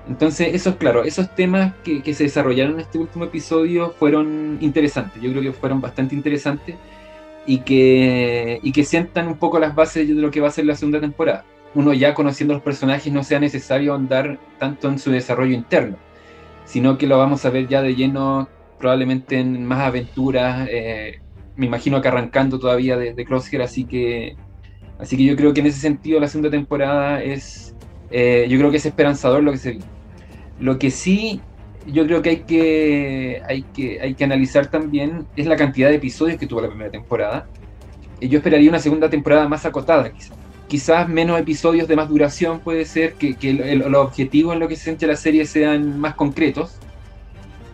Entonces, 0.08 0.56
eso 0.56 0.72
es 0.72 0.78
claro, 0.78 1.04
esos 1.04 1.36
temas 1.36 1.76
que, 1.84 2.02
se 2.16 2.24
desarrollaron 2.24 2.74
en 2.74 2.80
este 2.80 2.98
último 2.98 3.26
episodio 3.26 3.92
fueron 3.92 4.58
interesantes, 4.62 5.22
yo 5.22 5.30
creo 5.30 5.44
que 5.44 5.52
fueron 5.54 5.82
bastante 5.82 6.16
interesantes 6.16 6.78
y 7.46 7.60
que, 7.60 8.60
y 8.64 8.72
que 8.72 8.84
sientan 8.84 9.28
un 9.28 9.38
poco 9.38 9.60
las 9.60 9.76
bases 9.76 10.08
de 10.08 10.16
lo 10.16 10.32
que 10.32 10.42
va 10.42 10.48
a 10.48 10.52
ser 10.52 10.66
la 10.66 10.76
segunda 10.76 11.00
temporada. 11.00 11.46
Uno 11.76 11.94
ya 11.94 12.14
conociendo 12.14 12.54
los 12.54 12.64
personajes 12.64 13.12
no 13.14 13.24
sea 13.24 13.40
necesario 13.40 13.94
andar 13.94 14.40
tanto 14.60 14.90
en 14.90 14.98
su 14.98 15.12
desarrollo 15.12 15.54
interno, 15.54 15.98
sino 16.66 16.98
que 16.98 17.08
lo 17.08 17.18
vamos 17.18 17.46
a 17.46 17.50
ver 17.50 17.68
ya 17.68 17.82
de 17.82 17.96
lleno 17.96 18.50
probablemente 18.80 19.40
en 19.40 19.66
más 19.66 19.82
aventuras, 19.82 20.68
eh, 20.72 21.20
me 21.56 21.66
imagino 21.66 22.02
que 22.02 22.08
arrancando 22.08 22.60
todavía 22.60 22.98
de, 22.98 23.14
de 23.14 23.26
Crosshair, 23.26 23.62
así 23.62 23.86
que 23.86 24.36
Así 25.00 25.18
que 25.18 25.26
yo 25.26 25.36
creo 25.36 25.54
que 25.54 25.62
en 25.62 25.68
ese 25.68 25.80
sentido 25.80 26.20
la 26.20 26.28
segunda 26.28 26.50
temporada 26.50 27.22
es, 27.22 27.76
eh, 28.12 28.46
yo 28.50 28.58
creo 28.58 28.72
que 28.72 28.78
es 28.78 28.86
esperanzador 28.86 29.44
lo 29.44 29.52
que 29.52 29.58
se. 29.58 29.80
Lo 30.60 30.80
que 30.80 30.90
sí 30.90 31.42
yo 31.86 32.08
creo 32.08 32.22
que 32.22 32.30
hay 32.30 32.38
que, 32.38 33.42
hay 33.48 33.62
que 33.62 34.02
hay 34.02 34.16
que 34.16 34.24
analizar 34.24 34.68
también 34.68 35.28
es 35.36 35.46
la 35.46 35.56
cantidad 35.56 35.90
de 35.90 35.96
episodios 35.96 36.40
que 36.40 36.48
tuvo 36.48 36.62
la 36.62 36.70
primera 36.70 36.90
temporada. 36.90 37.48
Yo 38.22 38.38
esperaría 38.38 38.70
una 38.70 38.80
segunda 38.80 39.10
temporada 39.10 39.48
más 39.48 39.66
acotada, 39.66 40.10
quizás. 40.10 40.38
Quizás 40.68 41.08
menos 41.08 41.40
episodios 41.40 41.88
de 41.88 41.96
más 41.96 42.10
duración 42.10 42.60
puede 42.60 42.86
ser, 42.86 43.14
que, 43.14 43.36
que 43.36 43.54
los 43.54 43.96
objetivos 43.96 44.54
en 44.54 44.60
lo 44.60 44.68
que 44.68 44.76
se 44.76 44.86
centra 44.86 45.08
la 45.10 45.16
serie 45.16 45.46
sean 45.46 46.00
más 46.00 46.16
concretos. 46.16 46.80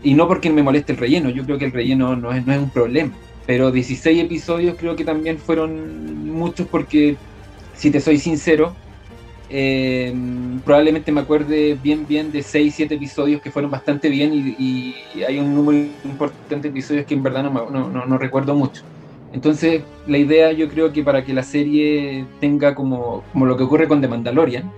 Y 0.03 0.13
no 0.13 0.27
porque 0.27 0.49
me 0.49 0.63
moleste 0.63 0.93
el 0.93 0.97
relleno, 0.97 1.29
yo 1.29 1.45
creo 1.45 1.57
que 1.57 1.65
el 1.65 1.71
relleno 1.71 2.15
no 2.15 2.31
es, 2.31 2.45
no 2.45 2.53
es 2.53 2.59
un 2.59 2.69
problema 2.69 3.13
pero 3.45 3.71
16 3.71 4.23
episodios 4.23 4.75
creo 4.79 4.95
que 4.95 5.03
también 5.03 5.37
fueron 5.37 6.25
muchos 6.25 6.67
porque, 6.67 7.17
si 7.75 7.91
te 7.91 7.99
soy 7.99 8.17
sincero, 8.17 8.75
eh, 9.49 10.13
probablemente 10.63 11.11
me 11.11 11.21
acuerde 11.21 11.77
bien 11.81 12.07
bien 12.07 12.31
de 12.31 12.43
6, 12.43 12.73
7 12.77 12.95
episodios 12.95 13.41
que 13.41 13.51
fueron 13.51 13.69
bastante 13.69 14.07
bien 14.07 14.31
y, 14.33 14.95
hay 15.27 15.39
un 15.39 15.53
número 15.53 15.89
importante 16.05 16.67
de 16.67 16.69
episodios 16.69 17.05
que 17.05 17.13
en 17.13 17.23
verdad 17.23 17.43
no, 17.43 17.69
no, 17.69 18.05
no, 18.05 18.17
recuerdo 18.17 18.55
mucho. 18.55 18.83
Entonces, 19.33 19.81
la 20.07 20.17
idea 20.17 20.51
yo 20.51 20.67
creo 20.67 20.91
que 20.91 21.03
para 21.03 21.23
que 21.23 21.33
la 21.33 21.43
serie 21.43 22.25
tenga 22.39 22.75
como, 22.75 23.23
como 23.31 23.45
lo 23.45 23.55
que 23.55 23.63
ocurre 23.63 23.87
con 23.87 24.01
The 24.01 24.07
Mandalorian, 24.07 24.71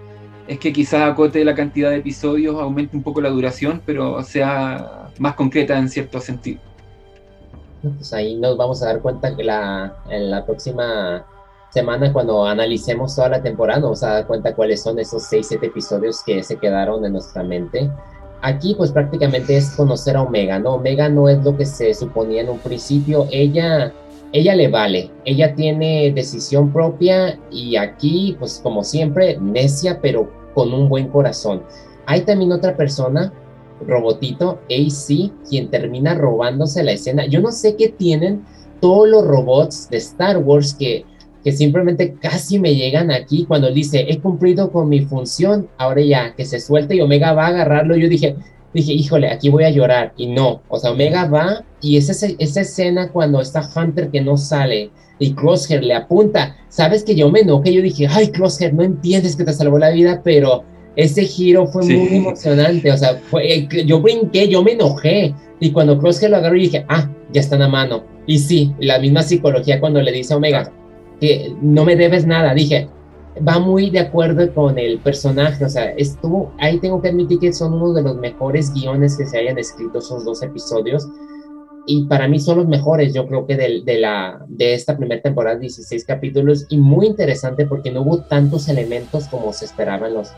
es 0.47 0.59
que 0.59 0.73
quizás 0.73 1.09
acote 1.09 1.43
la 1.43 1.55
cantidad 1.55 1.89
de 1.89 1.97
episodios, 1.97 2.59
aumente 2.59 2.95
un 2.95 3.03
poco 3.03 3.21
la 3.21 3.29
duración, 3.29 3.81
pero 3.85 4.21
sea 4.23 5.09
más 5.17 5.35
concreta 5.35 5.77
en 5.77 5.89
cierto 5.89 6.19
sentido. 6.19 6.59
Pues 7.81 8.13
ahí 8.13 8.35
nos 8.35 8.55
vamos 8.57 8.81
a 8.81 8.87
dar 8.87 9.01
cuenta 9.01 9.35
que 9.35 9.43
la, 9.43 9.95
en 10.09 10.31
la 10.31 10.45
próxima 10.45 11.25
semana, 11.69 12.13
cuando 12.13 12.45
analicemos 12.45 13.15
toda 13.15 13.29
la 13.29 13.41
temporada, 13.41 13.79
nos 13.79 13.87
vamos 13.87 14.03
a 14.03 14.13
dar 14.13 14.27
cuenta 14.27 14.53
cuáles 14.53 14.81
son 14.83 14.99
esos 14.99 15.23
6, 15.23 15.47
7 15.47 15.65
episodios 15.65 16.23
que 16.23 16.43
se 16.43 16.57
quedaron 16.57 17.03
en 17.05 17.13
nuestra 17.13 17.43
mente. 17.43 17.89
Aquí, 18.41 18.75
pues 18.75 18.91
prácticamente 18.91 19.55
es 19.57 19.71
conocer 19.71 20.17
a 20.17 20.21
Omega, 20.21 20.59
¿no? 20.59 20.75
Omega 20.75 21.09
no 21.09 21.29
es 21.29 21.43
lo 21.43 21.55
que 21.57 21.65
se 21.65 21.93
suponía 21.93 22.41
en 22.41 22.49
un 22.49 22.59
principio. 22.59 23.27
Ella, 23.31 23.93
ella 24.33 24.55
le 24.55 24.67
vale, 24.67 25.11
ella 25.25 25.53
tiene 25.53 26.11
decisión 26.11 26.73
propia 26.73 27.39
y 27.51 27.75
aquí, 27.75 28.35
pues 28.39 28.59
como 28.61 28.83
siempre, 28.83 29.37
necia, 29.39 29.99
pero 30.01 30.29
con 30.55 30.73
un 30.73 30.89
buen 30.89 31.07
corazón. 31.07 31.63
Hay 32.07 32.21
también 32.21 32.51
otra 32.51 32.75
persona 32.75 33.31
robotito 33.87 34.59
AC, 34.69 35.31
quien 35.47 35.69
termina 35.69 36.15
robándose 36.15 36.83
la 36.83 36.93
escena. 36.93 37.25
Yo 37.27 37.41
no 37.41 37.51
sé 37.51 37.75
qué 37.75 37.89
tienen 37.89 38.43
todos 38.81 39.07
los 39.07 39.25
robots 39.25 39.87
de 39.89 39.97
Star 39.97 40.39
Wars 40.39 40.73
que, 40.73 41.05
que 41.43 41.51
simplemente 41.51 42.15
casi 42.19 42.59
me 42.59 42.75
llegan 42.75 43.11
aquí 43.11 43.45
cuando 43.45 43.71
dice, 43.71 44.05
he 44.09 44.19
cumplido 44.19 44.71
con 44.71 44.89
mi 44.89 45.01
función, 45.01 45.69
ahora 45.77 46.01
ya, 46.01 46.35
que 46.35 46.45
se 46.45 46.59
suelte 46.59 46.95
y 46.95 47.01
Omega 47.01 47.33
va 47.33 47.45
a 47.45 47.49
agarrarlo. 47.49 47.95
Yo 47.95 48.09
dije, 48.09 48.35
dije, 48.73 48.93
híjole, 48.93 49.29
aquí 49.29 49.49
voy 49.49 49.63
a 49.63 49.69
llorar. 49.69 50.13
Y 50.17 50.27
no, 50.27 50.61
o 50.67 50.79
sea, 50.79 50.91
Omega 50.91 51.25
va 51.25 51.63
y 51.81 51.97
esa, 51.97 52.27
esa 52.39 52.61
escena 52.61 53.11
cuando 53.11 53.41
está 53.41 53.67
Hunter 53.75 54.09
que 54.09 54.21
no 54.21 54.37
sale 54.37 54.91
y 55.19 55.33
Crosshair 55.33 55.83
le 55.83 55.93
apunta. 55.93 56.55
Sabes 56.69 57.03
que 57.03 57.15
yo 57.15 57.29
me 57.29 57.41
enojé, 57.41 57.73
yo 57.73 57.81
dije, 57.81 58.07
ay, 58.09 58.29
Crosshair, 58.29 58.73
no 58.73 58.83
entiendes 58.83 59.35
que 59.35 59.43
te 59.43 59.53
salvó 59.53 59.77
la 59.77 59.91
vida, 59.91 60.21
pero 60.23 60.63
ese 60.95 61.23
giro 61.23 61.67
fue 61.67 61.85
muy 61.85 62.17
emocionante, 62.17 62.91
o 62.91 62.97
sea, 62.97 63.19
fue, 63.29 63.51
eh, 63.51 63.67
yo 63.85 63.99
brinqué, 63.99 64.47
yo 64.47 64.63
me 64.63 64.73
enojé, 64.73 65.33
y 65.59 65.71
cuando 65.71 65.97
Crosshair 65.97 66.29
lo 66.31 66.37
agarró, 66.37 66.55
dije, 66.55 66.85
ah, 66.89 67.09
ya 67.31 67.41
están 67.41 67.61
a 67.61 67.67
mano. 67.67 68.03
Y 68.25 68.39
sí, 68.39 68.73
la 68.79 68.99
misma 68.99 69.23
psicología 69.23 69.79
cuando 69.79 70.01
le 70.01 70.11
dice 70.11 70.33
a 70.33 70.37
Omega 70.37 70.71
que 71.19 71.53
no 71.61 71.85
me 71.85 71.95
debes 71.95 72.25
nada, 72.25 72.53
dije, 72.53 72.89
va 73.47 73.59
muy 73.59 73.89
de 73.89 73.99
acuerdo 73.99 74.53
con 74.53 74.77
el 74.77 74.99
personaje, 74.99 75.65
o 75.65 75.69
sea, 75.69 75.91
estuvo, 75.91 76.53
ahí 76.59 76.79
tengo 76.79 77.01
que 77.01 77.09
admitir 77.09 77.39
que 77.39 77.53
son 77.53 77.73
uno 77.73 77.93
de 77.93 78.03
los 78.03 78.15
mejores 78.17 78.73
guiones 78.73 79.17
que 79.17 79.25
se 79.25 79.37
hayan 79.37 79.57
escrito 79.57 79.99
esos 79.99 80.23
dos 80.25 80.43
episodios, 80.43 81.07
y 81.85 82.05
para 82.05 82.27
mí 82.27 82.39
son 82.39 82.57
los 82.57 82.67
mejores, 82.67 83.13
yo 83.13 83.27
creo 83.27 83.45
que 83.45 83.57
de, 83.57 83.81
de, 83.83 83.99
la, 83.99 84.45
de 84.47 84.73
esta 84.73 84.95
primera 84.97 85.21
temporada, 85.21 85.57
16 85.57 86.05
capítulos, 86.05 86.65
y 86.69 86.77
muy 86.77 87.07
interesante 87.07 87.65
porque 87.65 87.91
no 87.91 88.01
hubo 88.01 88.19
tantos 88.19 88.69
elementos 88.69 89.27
como 89.27 89.51
se 89.51 89.65
esperaban 89.65 90.13
los, 90.13 90.31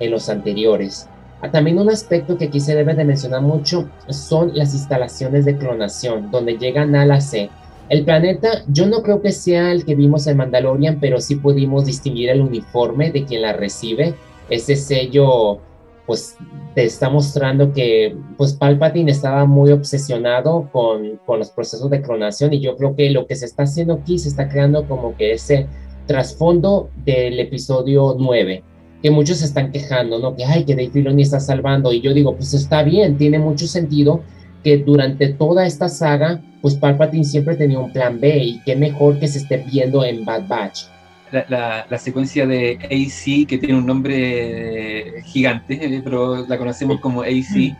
en 0.00 0.10
los 0.10 0.28
anteriores. 0.28 1.08
Ah, 1.40 1.52
también 1.52 1.78
un 1.78 1.88
aspecto 1.88 2.36
que 2.36 2.46
aquí 2.46 2.58
se 2.58 2.74
debe 2.74 2.94
de 2.94 3.04
mencionar 3.04 3.42
mucho 3.42 3.88
son 4.08 4.56
las 4.56 4.74
instalaciones 4.74 5.44
de 5.44 5.56
clonación, 5.56 6.32
donde 6.32 6.58
llegan 6.58 6.96
a 6.96 7.06
la 7.06 7.20
C. 7.20 7.48
El 7.88 8.04
planeta, 8.04 8.64
yo 8.68 8.86
no 8.86 9.02
creo 9.02 9.22
que 9.22 9.32
sea 9.32 9.72
el 9.72 9.84
que 9.84 9.94
vimos 9.94 10.26
en 10.26 10.36
Mandalorian, 10.36 11.00
pero 11.00 11.20
sí 11.20 11.36
pudimos 11.36 11.86
distinguir 11.86 12.28
el 12.28 12.42
uniforme 12.42 13.10
de 13.10 13.24
quien 13.24 13.42
la 13.42 13.54
recibe. 13.54 14.14
Ese 14.50 14.76
sello, 14.76 15.58
pues, 16.06 16.36
te 16.74 16.84
está 16.84 17.08
mostrando 17.08 17.72
que, 17.72 18.14
pues, 18.36 18.52
Palpatine 18.52 19.10
estaba 19.10 19.46
muy 19.46 19.72
obsesionado 19.72 20.68
con, 20.70 21.18
con 21.24 21.38
los 21.38 21.50
procesos 21.50 21.90
de 21.90 22.02
clonación 22.02 22.52
y 22.52 22.60
yo 22.60 22.76
creo 22.76 22.94
que 22.94 23.10
lo 23.10 23.26
que 23.26 23.36
se 23.36 23.46
está 23.46 23.62
haciendo 23.62 23.94
aquí 23.94 24.18
se 24.18 24.28
está 24.28 24.48
creando 24.48 24.86
como 24.86 25.16
que 25.16 25.32
ese 25.32 25.66
trasfondo 26.06 26.90
del 27.04 27.38
episodio 27.40 28.16
9 28.18 28.64
que 29.02 29.10
muchos 29.10 29.38
se 29.38 29.44
están 29.44 29.70
quejando, 29.70 30.18
¿no? 30.18 30.34
Que, 30.34 30.44
ay, 30.44 30.64
que 30.64 30.74
Dave 30.74 30.90
Filoni 30.90 31.22
está 31.22 31.38
salvando. 31.40 31.92
Y 31.92 32.00
yo 32.00 32.12
digo, 32.12 32.34
pues 32.34 32.52
está 32.54 32.82
bien, 32.82 33.16
tiene 33.16 33.38
mucho 33.38 33.66
sentido 33.66 34.22
que 34.62 34.78
durante 34.78 35.28
toda 35.28 35.66
esta 35.66 35.88
saga, 35.88 36.40
pues 36.60 36.74
Palpatine 36.74 37.24
siempre 37.24 37.56
tenía 37.56 37.78
un 37.78 37.92
plan 37.92 38.20
B 38.20 38.38
y 38.38 38.60
qué 38.60 38.76
mejor 38.76 39.18
que 39.18 39.28
se 39.28 39.38
esté 39.38 39.58
viendo 39.58 40.04
en 40.04 40.24
Bad 40.24 40.48
Batch. 40.48 40.84
La, 41.30 41.86
la, 41.88 41.98
secuencia 41.98 42.46
de 42.46 42.78
AC, 42.84 43.46
que 43.46 43.58
tiene 43.58 43.74
un 43.74 43.84
nombre 43.84 45.22
gigante, 45.26 45.74
eh, 45.74 46.00
pero 46.02 46.46
la 46.46 46.56
conocemos 46.56 47.00
como 47.00 47.20
AC. 47.20 47.76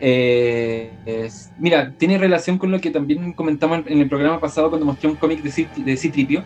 Eh, 0.00 0.90
mira, 1.58 1.92
tiene 1.96 2.18
relación 2.18 2.58
con 2.58 2.70
lo 2.70 2.78
que 2.78 2.90
también 2.90 3.32
comentamos 3.32 3.80
en 3.86 4.00
el 4.00 4.08
programa 4.08 4.38
pasado 4.38 4.68
cuando 4.68 4.84
mostré 4.84 5.08
un 5.08 5.16
cómic 5.16 5.42
de, 5.42 5.66
de 5.82 5.96
Citripio, 5.96 6.44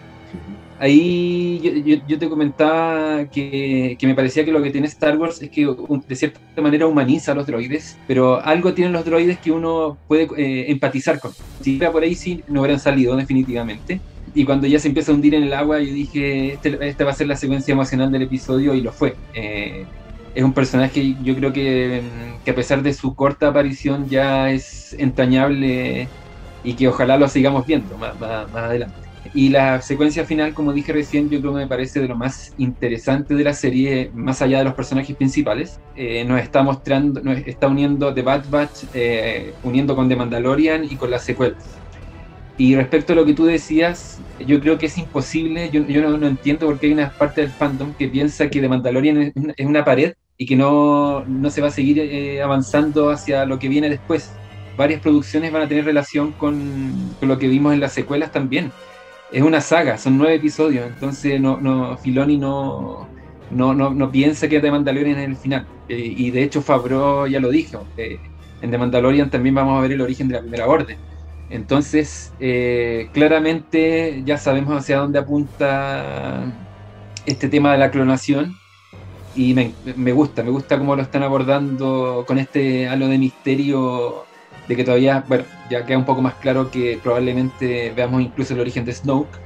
ahí 0.83 2.03
yo, 2.09 2.19
te 2.19 2.29
comentaba 2.29 3.27
que, 3.27 3.97
me 4.03 4.15
parecía 4.17 4.45
que 4.45 4.51
lo 4.51 4.61
que 4.61 4.71
tiene 4.71 4.89
Star 4.89 5.17
Wars 5.17 5.41
es 5.41 5.49
que 5.49 5.65
de 6.09 6.17
cierta 6.17 6.41
manera 6.61 6.89
humaniza 6.89 7.33
a 7.33 7.35
los 7.37 7.47
droides, 7.47 7.97
pero 8.09 8.43
algo 8.45 8.75
tienen 8.75 8.93
los 8.93 9.05
droides 9.05 9.39
que 9.39 9.53
uno 9.53 9.97
puede 10.09 10.29
eh, 10.37 10.73
empatizar 10.73 11.21
con. 11.21 11.31
Si 11.61 11.77
fuera 11.77 11.93
por 11.93 12.03
ahí, 12.03 12.17
sí, 12.17 12.43
no 12.49 12.61
hubieran 12.63 12.81
salido 12.81 13.15
definitivamente. 13.15 14.01
Y 14.35 14.45
cuando 14.45 14.67
ya 14.67 14.81
se 14.81 14.89
empieza 14.89 15.13
a 15.13 15.15
hundir 15.15 15.35
en 15.35 15.45
el 15.45 15.53
agua, 15.53 15.79
yo 15.81 15.93
dije, 15.93 16.55
este, 16.55 16.77
esta 16.89 17.05
va 17.05 17.13
a 17.13 17.15
ser 17.15 17.29
la 17.29 17.37
secuencia 17.37 17.73
emocional 17.73 18.11
del 18.11 18.23
episodio 18.23 18.75
y 18.75 18.81
lo 18.81 18.91
fue. 18.91 19.15
Eh, 19.35 19.85
es 20.35 20.43
un 20.43 20.53
personaje, 20.53 21.15
yo 21.23 21.37
creo 21.37 21.53
que, 21.53 22.03
a 22.49 22.55
pesar 22.55 22.83
de 22.83 22.93
su 22.93 23.15
corta 23.15 23.49
aparición 23.49 24.09
ya 24.09 24.51
es 24.51 24.95
entrañable 24.99 26.09
y 26.65 26.75
que 26.75 26.89
ojalá 26.89 27.19
lo 27.19 27.29
sigamos 27.29 27.67
viendo 27.67 27.97
más 27.99 28.21
adelante. 28.53 29.02
Y 29.35 29.51
la 29.51 29.81
secuencia 29.81 30.25
final, 30.25 30.53
como 30.53 30.73
dije 30.73 30.93
recién, 30.93 31.31
yo 31.31 31.41
creo 31.41 31.53
que 31.53 31.61
me 31.61 31.67
parece 31.67 32.01
de 32.01 32.09
lo 32.09 32.17
más 32.17 32.53
interesante 32.59 33.35
de 33.35 33.45
la 33.45 33.55
serie, 33.55 34.11
más 34.15 34.43
allá 34.43 34.59
de 34.59 34.65
los 34.65 34.75
personajes 34.75 35.15
principales. 35.17 35.79
Eh, 35.97 36.25
nos 36.25 36.41
está 36.41 36.63
mostrando, 36.63 37.21
nos 37.23 37.39
está 37.39 37.69
uniendo 37.69 38.13
The 38.13 38.23
Bad 38.23 38.45
Batch, 38.51 38.85
eh, 38.95 39.55
uniendo 39.63 39.95
con 39.95 40.09
The 40.09 40.17
Mandalorian 40.17 40.85
y 40.85 40.97
con 40.97 41.11
las 41.11 41.25
secuelas. 41.25 41.65
Y 42.59 42.75
respecto 42.75 43.13
a 43.13 43.17
lo 43.17 43.25
que 43.25 43.33
tú 43.33 43.45
decías, 43.45 44.21
yo 44.45 44.61
creo 44.61 44.77
que 44.77 44.87
es 44.87 44.99
imposible, 44.99 45.71
yo, 45.71 45.87
yo 45.87 46.17
no, 46.17 46.27
entiendo 46.27 46.67
por 46.67 46.79
qué 46.79 46.87
hay 46.87 46.93
una 46.93 47.11
parte 47.11 47.41
del 47.41 47.51
fandom 47.51 47.95
que 47.95 48.09
piensa 48.09 48.51
que 48.51 48.61
The 48.61 48.69
Mandalorian 48.69 49.33
es 49.57 49.67
una, 49.67 49.85
pared 49.85 50.15
y 50.37 50.47
que 50.47 50.57
no, 50.57 51.25
no, 51.25 51.51
se 51.51 51.61
va 51.61 51.69
a 51.69 51.71
seguir 51.71 52.01
eh, 52.01 52.43
avanzando 52.43 53.11
hacia 53.11 53.47
lo 53.47 53.59
que 53.59 53.69
viene 53.69 53.89
después. 53.89 54.33
Varias 54.77 55.01
producciones 55.01 55.53
van 55.53 55.63
a 55.63 55.69
tener 55.69 55.85
relación 55.85 56.33
con, 56.33 57.15
con 57.19 57.29
lo 57.29 57.39
que 57.39 57.49
vimos 57.49 57.73
en 57.73 57.81
las 57.81 57.93
secuelas 57.93 58.33
también 58.33 58.73
es 59.33 59.43
una 59.43 59.61
saga, 59.61 59.97
son 59.99 60.19
nueve 60.19 60.35
episodios, 60.35 60.87
entonces 60.87 61.41
no, 61.41 61.59
no, 61.61 61.97
Filoni 61.97 62.37
no, 62.37 63.09
no, 63.51 63.75
no, 63.75 64.13
piensa 64.13 64.49
que 64.49 64.61
The 64.61 64.71
Mandalorian 64.71 65.19
es 65.19 65.29
el 65.29 65.37
final. 65.37 65.67
Eh, 65.89 66.15
y 66.17 66.31
de 66.31 66.43
hecho 66.43 66.63
Fabro 66.63 67.27
ya 67.27 67.41
lo 67.41 67.51
dijo, 67.51 67.87
eh, 67.97 68.19
en 68.61 68.71
The 68.71 68.79
Mandalorian 68.79 69.31
también 69.31 69.55
vamos 69.55 69.79
a 69.79 69.83
ver 69.83 69.93
el 69.93 70.01
origen 70.01 70.29
de 70.29 70.35
la 70.35 70.41
primera 70.41 70.67
orden. 70.67 70.99
Entonces, 71.51 72.33
eh, 72.41 73.09
claramente 73.13 74.23
ya 74.25 74.39
sabemos 74.39 74.77
hacia 74.77 74.99
dónde 74.99 75.19
apunta 75.19 76.45
este 77.27 77.49
tema 77.49 77.73
de 77.73 77.79
la 77.79 77.91
clonación 77.91 78.57
y 79.35 79.55
me, 79.55 79.73
me 79.97 80.13
gusta, 80.13 80.43
me 80.43 80.51
gusta 80.51 80.79
cómo 80.79 80.97
lo 80.97 81.03
están 81.03 81.23
abordando 81.23 82.25
con 82.27 82.39
este 82.39 82.89
halo 82.89 83.09
de 83.09 83.19
misterio 83.19 84.25
de 84.69 84.77
que 84.77 84.85
todavía, 84.85 85.25
bueno, 85.29 85.45
ya 85.71 85.85
queda 85.85 85.99
un 85.99 86.05
poco 86.05 86.23
más 86.23 86.35
claro 86.35 86.71
que 86.71 86.99
probablemente 87.03 87.93
veamos 87.95 88.23
incluso 88.23 88.55
el 88.55 88.61
origen 88.61 88.85
de 88.85 88.93
Snoke, 88.93 89.39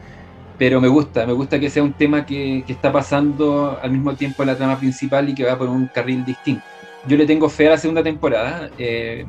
pero 0.58 0.80
me 0.80 0.88
gusta, 0.88 1.26
me 1.26 1.32
gusta 1.32 1.60
que 1.60 1.70
sea 1.70 1.82
un 1.82 1.92
tema 1.92 2.24
que, 2.24 2.64
está 2.66 2.92
pasando 2.92 3.78
al 3.80 3.90
mismo 3.90 4.14
tiempo 4.14 4.42
en 4.42 4.48
la 4.48 4.56
trama 4.56 4.78
principal 4.78 5.28
y 5.28 5.34
que 5.34 5.44
va 5.44 5.58
por 5.58 5.68
un 5.68 5.86
carril 5.86 6.24
distinto. 6.24 6.64
Yo 7.06 7.16
le 7.16 7.26
tengo 7.26 7.48
fe 7.48 7.68
a 7.68 7.70
la 7.70 7.78
segunda 7.78 8.02
temporada. 8.02 8.70
Eh, 8.78 9.24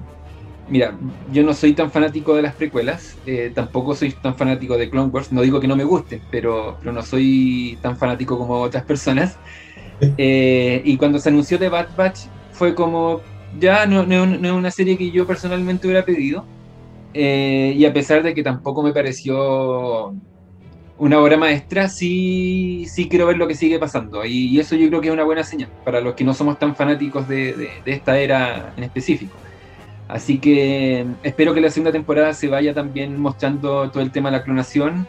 mira, 0.69 0.97
yo 1.31 1.43
no 1.43 1.53
soy 1.53 1.73
tan 1.73 1.91
fanático 1.91 2.35
de 2.35 2.41
las 2.41 2.55
precuelas, 2.55 3.17
eh, 3.25 3.51
tampoco 3.53 3.95
soy 3.95 4.11
tan 4.11 4.35
fanático 4.35 4.77
de 4.77 4.89
Clone 4.89 5.09
Wars, 5.09 5.31
no 5.31 5.41
digo 5.41 5.59
que 5.59 5.67
no 5.67 5.75
me 5.75 5.83
gusten, 5.83 6.21
pero, 6.31 6.77
pero 6.79 6.91
no 6.91 7.01
soy 7.01 7.77
tan 7.81 7.97
fanático 7.97 8.37
como 8.37 8.61
otras 8.61 8.83
personas. 8.83 9.37
Eh, 10.19 10.83
y 10.85 10.95
cuando 10.95 11.17
se 11.17 11.29
anunció 11.29 11.57
The 11.57 11.69
Bad 11.69 11.95
Batch 11.95 12.27
fue 12.51 12.75
como, 12.75 13.23
ya 13.59 13.85
no, 13.85 14.01
es 14.01 14.51
una 14.51 14.71
serie 14.71 14.97
que 14.97 15.11
yo 15.11 15.25
personalmente 15.25 15.87
hubiera 15.87 16.05
pedido. 16.05 16.45
Eh, 17.13 17.73
y 17.75 17.85
a 17.85 17.93
pesar 17.93 18.21
de 18.23 18.33
que 18.33 18.43
tampoco 18.43 18.83
me 18.83 18.93
pareció 18.93 20.13
una 20.99 21.19
obra 21.19 21.37
maestra, 21.37 21.89
sí, 21.89 22.85
sí 22.89 23.07
quiero 23.07 23.27
ver 23.27 23.37
lo 23.37 23.47
que 23.47 23.55
sigue 23.55 23.79
pasando. 23.79 24.25
Y, 24.25 24.59
eso 24.59 24.75
yo 24.75 24.87
creo 24.87 25.01
que 25.01 25.07
es 25.07 25.13
una 25.13 25.23
buena 25.23 25.43
señal 25.43 25.69
para 25.83 26.01
los 26.01 26.15
que 26.15 26.23
no 26.23 26.33
somos 26.33 26.59
tan 26.59 26.75
fanáticos 26.75 27.27
de, 27.27 27.69
esta 27.85 28.19
era 28.19 28.73
en 28.77 28.83
específico. 28.83 29.35
Así 30.07 30.39
que 30.39 31.05
espero 31.23 31.53
que 31.53 31.61
la 31.61 31.69
segunda 31.69 31.91
temporada 31.91 32.33
se 32.33 32.47
vaya 32.47 32.73
también 32.73 33.19
mostrando 33.19 33.89
todo 33.91 34.01
el 34.01 34.11
tema 34.11 34.31
de 34.31 34.37
la 34.37 34.43
clonación, 34.43 35.05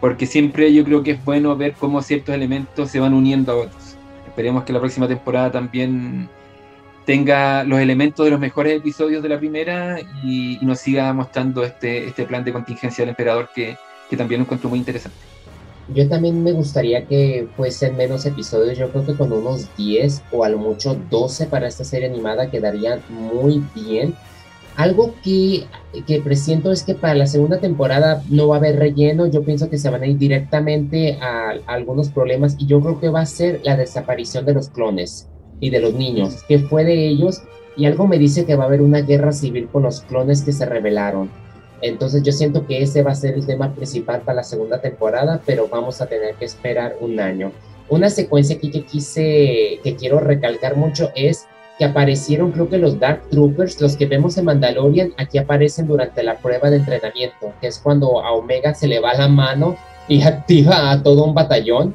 porque 0.00 0.26
siempre 0.26 0.72
yo 0.74 0.84
creo 0.84 1.02
que 1.02 1.12
es 1.12 1.24
bueno 1.24 1.56
ver 1.56 1.72
cómo 1.74 2.02
ciertos 2.02 2.34
elementos 2.34 2.90
se 2.90 3.00
van 3.00 3.14
uniendo 3.14 3.52
a 3.52 3.56
otros. 3.56 3.96
Esperemos 4.26 4.64
que 4.64 4.72
la 4.72 4.80
próxima 4.80 5.08
temporada 5.08 5.50
también 5.50 6.28
tenga 7.04 7.64
los 7.64 7.80
elementos 7.80 8.24
de 8.24 8.30
los 8.30 8.40
mejores 8.40 8.76
episodios 8.76 9.22
de 9.22 9.28
la 9.28 9.38
primera 9.38 9.98
y, 10.22 10.58
nos 10.62 10.78
siga 10.78 11.12
mostrando 11.12 11.64
este, 11.64 12.06
este 12.06 12.24
plan 12.24 12.44
de 12.44 12.52
contingencia 12.52 13.02
del 13.02 13.10
emperador 13.10 13.50
que, 13.54 13.76
que 14.08 14.16
también 14.16 14.40
lo 14.40 14.44
encuentro 14.44 14.68
muy 14.68 14.78
interesante. 14.78 15.16
Yo 15.92 16.08
también 16.08 16.42
me 16.42 16.52
gustaría 16.52 17.06
que 17.06 17.48
fuesen 17.56 17.96
menos 17.96 18.24
episodios, 18.24 18.78
yo 18.78 18.90
creo 18.90 19.04
que 19.04 19.14
con 19.14 19.32
unos 19.32 19.68
10 19.76 20.22
o 20.30 20.44
a 20.44 20.48
lo 20.48 20.58
mucho 20.58 20.96
12 21.10 21.46
para 21.46 21.66
esta 21.66 21.84
serie 21.84 22.08
animada 22.08 22.50
quedaría 22.50 23.00
muy 23.08 23.62
bien. 23.74 24.14
Algo 24.76 25.14
que, 25.22 25.66
que 26.06 26.20
presiento 26.20 26.72
es 26.72 26.82
que 26.82 26.94
para 26.94 27.14
la 27.14 27.26
segunda 27.26 27.58
temporada 27.58 28.22
no 28.30 28.48
va 28.48 28.56
a 28.56 28.58
haber 28.58 28.78
relleno, 28.78 29.26
yo 29.26 29.42
pienso 29.42 29.68
que 29.68 29.76
se 29.76 29.90
van 29.90 30.02
a 30.02 30.06
ir 30.06 30.16
directamente 30.16 31.18
a, 31.20 31.50
a 31.66 31.72
algunos 31.74 32.08
problemas 32.08 32.56
y 32.58 32.66
yo 32.66 32.80
creo 32.80 33.00
que 33.00 33.08
va 33.10 33.20
a 33.20 33.26
ser 33.26 33.60
la 33.64 33.76
desaparición 33.76 34.46
de 34.46 34.54
los 34.54 34.70
clones 34.70 35.28
y 35.62 35.70
de 35.70 35.80
los 35.80 35.94
niños, 35.94 36.42
que 36.48 36.58
fue 36.58 36.84
de 36.84 37.06
ellos, 37.06 37.44
y 37.76 37.86
algo 37.86 38.08
me 38.08 38.18
dice 38.18 38.44
que 38.44 38.56
va 38.56 38.64
a 38.64 38.66
haber 38.66 38.82
una 38.82 39.00
guerra 39.00 39.30
civil 39.30 39.68
con 39.70 39.84
los 39.84 40.00
clones 40.00 40.42
que 40.42 40.52
se 40.52 40.66
rebelaron. 40.66 41.30
Entonces 41.80 42.24
yo 42.24 42.32
siento 42.32 42.66
que 42.66 42.82
ese 42.82 43.02
va 43.02 43.12
a 43.12 43.14
ser 43.14 43.34
el 43.34 43.46
tema 43.46 43.72
principal 43.72 44.22
para 44.22 44.36
la 44.36 44.42
segunda 44.42 44.80
temporada, 44.80 45.40
pero 45.46 45.68
vamos 45.68 46.00
a 46.00 46.06
tener 46.06 46.34
que 46.34 46.44
esperar 46.46 46.96
un 47.00 47.20
año. 47.20 47.52
Una 47.88 48.10
secuencia 48.10 48.56
aquí 48.56 48.72
que 48.72 48.84
quise, 48.84 49.78
que 49.84 49.94
quiero 49.96 50.18
recalcar 50.18 50.76
mucho 50.76 51.10
es 51.14 51.46
que 51.78 51.84
aparecieron 51.84 52.50
creo 52.50 52.68
que 52.68 52.78
los 52.78 52.98
Dark 52.98 53.22
Troopers, 53.30 53.80
los 53.80 53.96
que 53.96 54.06
vemos 54.06 54.36
en 54.38 54.46
Mandalorian, 54.46 55.12
aquí 55.16 55.38
aparecen 55.38 55.86
durante 55.86 56.24
la 56.24 56.38
prueba 56.38 56.70
de 56.70 56.78
entrenamiento, 56.78 57.52
que 57.60 57.68
es 57.68 57.78
cuando 57.78 58.20
a 58.20 58.32
Omega 58.32 58.74
se 58.74 58.88
le 58.88 58.98
va 58.98 59.14
la 59.14 59.28
mano 59.28 59.76
y 60.08 60.22
activa 60.24 60.90
a 60.90 61.02
todo 61.04 61.24
un 61.24 61.34
batallón 61.34 61.94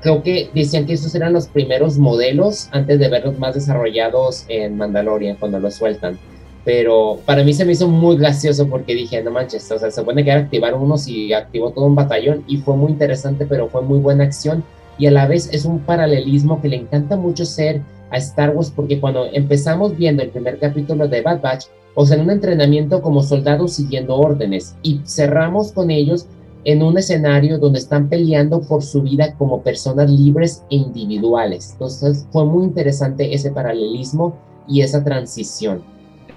creo 0.00 0.22
que 0.22 0.50
decían 0.54 0.86
que 0.86 0.94
esos 0.94 1.14
eran 1.14 1.32
los 1.32 1.48
primeros 1.48 1.98
modelos 1.98 2.68
antes 2.72 2.98
de 2.98 3.08
verlos 3.08 3.38
más 3.38 3.54
desarrollados 3.54 4.44
en 4.48 4.76
Mandalorian 4.76 5.36
cuando 5.36 5.60
los 5.60 5.74
sueltan. 5.74 6.18
Pero 6.64 7.18
para 7.24 7.42
mí 7.42 7.54
se 7.54 7.64
me 7.64 7.72
hizo 7.72 7.88
muy 7.88 8.16
gracioso 8.16 8.68
porque 8.68 8.94
dije, 8.94 9.22
no 9.22 9.30
manches, 9.30 9.70
o 9.72 9.78
sea, 9.78 9.90
se 9.90 10.02
puede 10.02 10.24
que 10.24 10.32
activar 10.32 10.74
unos 10.74 11.08
y 11.08 11.32
activó 11.32 11.70
todo 11.70 11.86
un 11.86 11.94
batallón 11.94 12.44
y 12.46 12.58
fue 12.58 12.76
muy 12.76 12.92
interesante, 12.92 13.46
pero 13.46 13.68
fue 13.68 13.82
muy 13.82 13.98
buena 13.98 14.24
acción 14.24 14.62
y 14.98 15.06
a 15.06 15.10
la 15.10 15.26
vez 15.26 15.48
es 15.52 15.64
un 15.64 15.80
paralelismo 15.80 16.60
que 16.60 16.68
le 16.68 16.76
encanta 16.76 17.16
mucho 17.16 17.46
ser 17.46 17.80
a 18.10 18.18
Star 18.18 18.50
Wars 18.50 18.70
porque 18.74 19.00
cuando 19.00 19.26
empezamos 19.32 19.96
viendo 19.96 20.22
el 20.22 20.28
primer 20.28 20.58
capítulo 20.58 21.08
de 21.08 21.22
Bad 21.22 21.40
Batch, 21.40 21.66
o 21.94 22.04
sea, 22.04 22.16
en 22.16 22.24
un 22.24 22.30
entrenamiento 22.30 23.00
como 23.00 23.22
soldados 23.22 23.72
siguiendo 23.72 24.16
órdenes 24.16 24.76
y 24.82 25.00
cerramos 25.06 25.72
con 25.72 25.90
ellos 25.90 26.26
en 26.64 26.82
un 26.82 26.98
escenario 26.98 27.58
donde 27.58 27.78
están 27.78 28.08
peleando 28.08 28.60
por 28.60 28.82
su 28.82 29.02
vida 29.02 29.34
como 29.36 29.62
personas 29.62 30.10
libres 30.10 30.64
e 30.70 30.76
individuales. 30.76 31.70
Entonces 31.72 32.26
fue 32.30 32.44
muy 32.44 32.64
interesante 32.64 33.34
ese 33.34 33.50
paralelismo 33.50 34.36
y 34.68 34.82
esa 34.82 35.02
transición. 35.02 35.82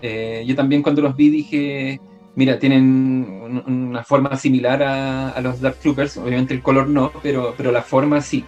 Eh, 0.01 0.43
yo 0.45 0.55
también 0.55 0.81
cuando 0.81 1.01
los 1.01 1.15
vi 1.15 1.29
dije, 1.29 1.99
mira, 2.35 2.59
tienen 2.59 3.63
una 3.67 4.03
forma 4.03 4.35
similar 4.37 4.81
a, 4.83 5.39
los 5.41 5.61
Dark 5.61 5.77
Troopers, 5.77 6.17
obviamente 6.17 6.53
el 6.53 6.61
color 6.61 6.87
no, 6.87 7.11
pero, 7.21 7.53
pero 7.57 7.71
la 7.71 7.81
forma 7.81 8.21
sí. 8.21 8.43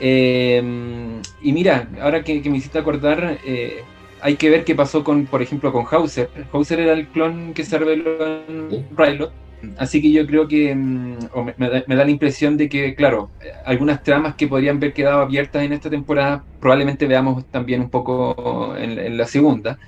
Em, 0.00 1.20
y 1.42 1.52
mira, 1.52 1.88
ahora 2.00 2.22
que, 2.24 2.40
me 2.50 2.58
hiciste 2.58 2.78
acordar, 2.78 3.38
eh, 3.44 3.82
hay 4.20 4.36
que 4.36 4.50
ver 4.50 4.64
qué 4.64 4.74
pasó 4.74 5.04
con, 5.04 5.26
por 5.26 5.42
ejemplo, 5.42 5.72
con 5.72 5.86
Hauser. 5.90 6.30
Hauser 6.52 6.80
era 6.80 6.92
el 6.92 7.08
clon 7.08 7.52
que 7.54 7.64
se 7.64 7.78
reveló 7.78 8.44
en 8.48 8.86
Rylot 8.96 9.32
Así 9.78 10.00
que 10.00 10.12
yo 10.12 10.26
creo 10.26 10.48
que 10.48 10.74
mm, 10.74 11.18
me, 11.56 11.68
da, 11.68 12.04
la 12.04 12.10
impresión 12.10 12.56
de 12.56 12.68
que, 12.68 12.94
claro, 12.94 13.30
algunas 13.64 14.02
tramas 14.02 14.34
que 14.34 14.48
podrían 14.48 14.76
haber 14.76 14.92
quedado 14.92 15.20
abiertas 15.20 15.62
en 15.62 15.72
esta 15.72 15.90
temporada, 15.90 16.44
probablemente 16.60 17.06
veamos 17.06 17.44
también 17.46 17.80
un 17.80 17.90
poco 17.90 18.74
en, 18.76 19.16
la 19.16 19.26
segunda. 19.26 19.78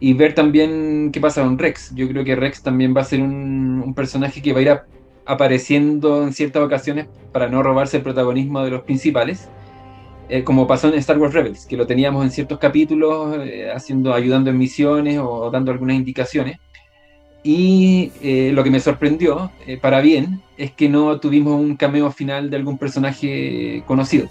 Y 0.00 0.12
ver 0.12 0.34
también 0.34 1.10
qué 1.12 1.20
pasa 1.20 1.42
con 1.42 1.58
Rex. 1.58 1.94
Yo 1.94 2.08
creo 2.08 2.24
que 2.24 2.36
Rex 2.36 2.62
también 2.62 2.96
va 2.96 3.00
a 3.00 3.04
ser 3.04 3.20
un, 3.20 3.92
personaje 3.94 4.42
que 4.42 4.52
va 4.52 4.60
a 4.60 4.62
ir 4.62 4.80
apareciendo 5.26 6.22
en 6.22 6.32
ciertas 6.32 6.62
ocasiones 6.62 7.08
para 7.32 7.48
no 7.48 7.62
robarse 7.62 7.98
el 7.98 8.02
protagonismo 8.02 8.62
de 8.64 8.70
los 8.70 8.82
principales. 8.82 9.48
eh, 10.30 10.44
como 10.44 10.66
pasó 10.66 10.88
en 10.88 10.94
Star 10.94 11.18
Wars 11.18 11.32
Rebels, 11.32 11.66
que 11.66 11.76
lo 11.76 11.86
teníamos 11.86 12.22
en 12.22 12.30
ciertos 12.30 12.58
capítulos, 12.58 13.34
eh, 13.46 13.70
haciendo, 13.74 14.12
ayudando 14.12 14.50
en 14.50 14.58
misiones 14.58 15.18
o 15.18 15.50
dando 15.50 15.72
algunas 15.72 15.96
indicaciones. 15.96 16.58
Y 17.42 18.12
eh, 18.22 18.50
lo 18.52 18.64
que 18.64 18.70
me 18.70 18.80
sorprendió, 18.80 19.50
para 19.80 20.00
bien, 20.00 20.42
es 20.56 20.72
que 20.72 20.88
no 20.88 21.20
tuvimos 21.20 21.60
un 21.60 21.76
cameo 21.76 22.10
final 22.10 22.50
de 22.50 22.56
algún 22.56 22.78
personaje 22.78 23.82
conocido. 23.86 24.28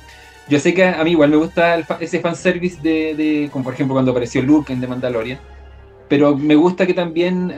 Yo 0.50 0.60
sé 0.60 0.74
que 0.74 0.86
a 0.86 1.04
mí 1.04 1.12
igual 1.12 1.30
me 1.30 1.38
gusta 1.38 1.78
ese 2.00 2.20
fanservice 2.20 2.82
de, 2.82 3.16
de, 3.16 3.50
como 3.52 3.66
por 3.66 3.74
ejemplo 3.74 3.96
cuando 3.96 4.12
apareció 4.12 4.42
Luke 4.42 4.72
en 4.72 4.80
The 4.80 4.88
Mandalorian, 4.88 5.40
pero 6.08 6.38
me 6.38 6.56
gusta 6.56 6.86
que 6.86 6.94
también 6.94 7.54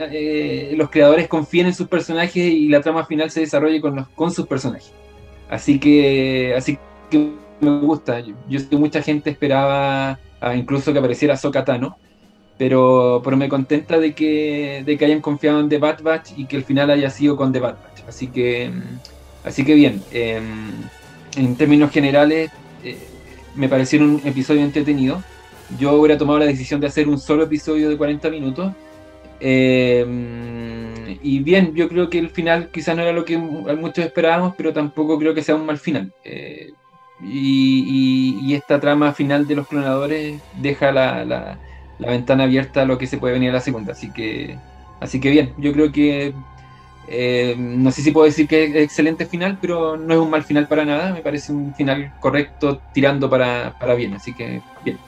los 0.76 0.90
creadores 0.90 1.28
confíen 1.28 1.66
en 1.66 1.74
sus 1.74 1.88
personajes 1.88 2.44
y 2.44 2.68
la 2.68 2.80
trama 2.80 3.04
final 3.04 3.30
se 3.30 3.40
desarrolle 3.40 3.80
con, 3.80 3.96
los, 3.96 4.08
con 4.08 4.32
sus 4.32 4.46
personajes. 4.46 4.92
Así 5.48 5.78
que, 5.78 6.54
así 6.56 6.78
que 7.10 7.32
me 7.60 7.80
gusta. 7.80 8.20
Yo, 8.20 8.58
sé 8.58 8.68
que 8.68 8.76
mucha 8.76 9.02
gente 9.02 9.30
esperaba 9.30 10.18
incluso 10.54 10.92
que 10.92 10.98
apareciera 10.98 11.36
Sokatano, 11.36 11.96
pero, 12.60 13.22
pero 13.24 13.38
me 13.38 13.48
contenta 13.48 13.98
de 13.98 14.12
que, 14.12 14.82
de 14.84 14.98
que 14.98 15.06
hayan 15.06 15.22
confiado 15.22 15.60
en 15.60 15.70
The 15.70 15.78
Bad 15.78 16.02
Batch 16.02 16.32
y 16.36 16.44
que 16.44 16.56
el 16.56 16.64
final 16.64 16.90
haya 16.90 17.08
sido 17.08 17.34
con 17.34 17.54
The 17.54 17.60
Bad 17.60 17.76
Batch. 17.82 18.06
Así 18.06 18.26
que, 18.26 18.70
así 19.42 19.64
que 19.64 19.74
bien, 19.74 20.02
em, 20.12 20.70
en 21.38 21.56
términos 21.56 21.90
generales, 21.90 22.50
eh, 22.84 22.98
me 23.54 23.66
pareció 23.66 24.00
un 24.00 24.20
episodio 24.26 24.60
entretenido. 24.60 25.22
Yo 25.78 25.94
hubiera 25.94 26.18
tomado 26.18 26.38
la 26.38 26.44
decisión 26.44 26.82
de 26.82 26.88
hacer 26.88 27.08
un 27.08 27.18
solo 27.18 27.44
episodio 27.44 27.88
de 27.88 27.96
40 27.96 28.28
minutos. 28.28 28.74
Em, 29.40 31.16
y 31.22 31.38
bien, 31.38 31.74
yo 31.74 31.88
creo 31.88 32.10
que 32.10 32.18
el 32.18 32.28
final 32.28 32.68
quizás 32.70 32.94
no 32.94 33.00
era 33.00 33.12
lo 33.12 33.24
que 33.24 33.38
muchos 33.38 34.04
esperábamos, 34.04 34.52
pero 34.54 34.74
tampoco 34.74 35.18
creo 35.18 35.32
que 35.32 35.42
sea 35.42 35.54
un 35.54 35.64
mal 35.64 35.78
final. 35.78 36.12
Eh, 36.24 36.72
y, 37.22 38.52
esta 38.54 38.78
trama 38.80 39.14
final 39.14 39.46
de 39.46 39.54
los 39.54 39.66
clonadores 39.66 40.38
deja 40.60 40.92
la, 40.92 41.58
ventana 42.08 42.44
abierta 42.44 42.82
a 42.82 42.84
lo 42.84 42.98
que 42.98 43.06
se 43.06 43.18
puede 43.18 43.34
venir 43.34 43.50
a 43.50 43.54
la 43.54 43.60
segunda. 43.60 43.92
Así 43.92 44.10
que, 44.12 44.58
así 45.00 45.20
que 45.20 45.30
bien, 45.30 45.54
yo 45.58 45.72
creo 45.72 45.92
que 45.92 46.34
eh, 47.12 47.56
no 47.58 47.90
sé 47.90 48.02
si 48.02 48.12
puedo 48.12 48.26
decir 48.26 48.46
que 48.46 48.64
es 48.64 48.76
excelente 48.76 49.26
final, 49.26 49.58
pero 49.60 49.96
no 49.96 50.14
es 50.14 50.20
un 50.20 50.30
mal 50.30 50.44
final 50.44 50.68
para 50.68 50.84
nada. 50.84 51.12
Me 51.12 51.20
parece 51.20 51.52
un 51.52 51.74
final 51.74 52.12
correcto 52.20 52.80
tirando 52.92 53.28
para, 53.28 53.74
para 53.78 53.94
bien. 53.94 54.14
Así 54.14 54.32
que 54.32 54.62
bien. 54.84 54.98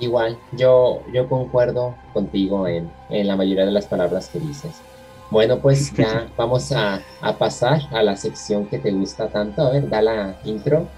Igual, 0.00 0.36
yo, 0.52 1.02
yo 1.12 1.28
concuerdo 1.28 1.94
contigo 2.12 2.66
en, 2.66 2.90
en 3.10 3.26
la 3.28 3.36
mayoría 3.36 3.64
de 3.64 3.70
las 3.70 3.86
palabras 3.86 4.28
que 4.28 4.40
dices. 4.40 4.82
Bueno, 5.30 5.58
pues 5.58 5.92
ya 5.96 6.26
vamos 6.36 6.72
a, 6.72 7.00
a, 7.20 7.38
pasar 7.38 7.82
a 7.92 8.02
la 8.02 8.16
sección 8.16 8.66
que 8.66 8.78
te 8.78 8.90
gusta 8.90 9.28
tanto. 9.28 9.62
A 9.62 9.70
ver, 9.70 9.88
da 9.88 10.02
la 10.02 10.36
intro. 10.44 10.88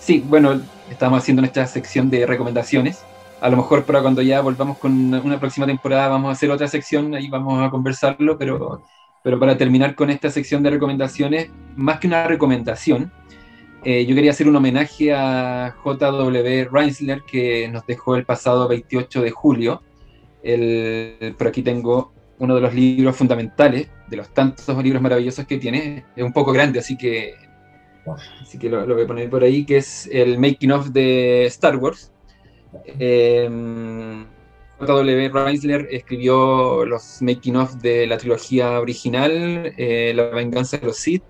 Sí, 0.00 0.24
bueno, 0.26 0.60
estamos 0.90 1.20
haciendo 1.20 1.42
nuestra 1.42 1.66
sección 1.66 2.10
de 2.10 2.26
recomendaciones. 2.26 3.04
A 3.44 3.50
lo 3.50 3.58
mejor 3.58 3.84
para 3.84 4.00
cuando 4.00 4.22
ya 4.22 4.40
volvamos 4.40 4.78
con 4.78 5.12
una 5.12 5.38
próxima 5.38 5.66
temporada 5.66 6.08
vamos 6.08 6.30
a 6.30 6.32
hacer 6.32 6.50
otra 6.50 6.66
sección, 6.66 7.14
ahí 7.14 7.28
vamos 7.28 7.62
a 7.62 7.68
conversarlo, 7.68 8.38
pero, 8.38 8.82
pero 9.22 9.38
para 9.38 9.54
terminar 9.58 9.94
con 9.94 10.08
esta 10.08 10.30
sección 10.30 10.62
de 10.62 10.70
recomendaciones, 10.70 11.50
más 11.76 11.98
que 12.00 12.06
una 12.06 12.26
recomendación, 12.26 13.12
eh, 13.84 14.06
yo 14.06 14.14
quería 14.14 14.30
hacer 14.30 14.48
un 14.48 14.56
homenaje 14.56 15.12
a 15.12 15.74
J.W. 15.76 16.68
Reinsler 16.72 17.20
que 17.24 17.68
nos 17.68 17.84
dejó 17.84 18.16
el 18.16 18.24
pasado 18.24 18.66
28 18.66 19.20
de 19.20 19.30
julio. 19.30 19.82
El, 20.42 21.34
por 21.36 21.48
aquí 21.48 21.60
tengo 21.60 22.14
uno 22.38 22.54
de 22.54 22.62
los 22.62 22.72
libros 22.72 23.14
fundamentales, 23.14 23.90
de 24.08 24.16
los 24.16 24.32
tantos 24.32 24.82
libros 24.82 25.02
maravillosos 25.02 25.44
que 25.44 25.58
tiene. 25.58 26.06
Es 26.16 26.24
un 26.24 26.32
poco 26.32 26.50
grande, 26.50 26.78
así 26.78 26.96
que 26.96 27.34
Así 28.40 28.58
que 28.58 28.68
lo, 28.68 28.86
voy 28.86 29.02
a 29.02 29.06
poner 29.06 29.30
por 29.30 29.42
ahí, 29.42 29.64
que 29.64 29.78
es 29.78 30.08
el 30.12 30.38
making 30.38 30.72
of 30.72 30.88
de 30.88 31.44
Star 31.46 31.76
Wars. 31.76 32.10
Em, 32.98 34.24
J.W. 34.78 35.28
Reisler 35.28 35.88
escribió 35.90 36.84
los 36.84 37.22
making 37.22 37.56
of 37.56 37.74
de 37.76 38.06
la 38.06 38.18
trilogía 38.18 38.80
original, 38.80 39.72
eh, 39.76 40.12
La 40.14 40.24
venganza 40.24 40.78
de 40.78 40.86
los 40.86 40.96
Sith, 40.96 41.22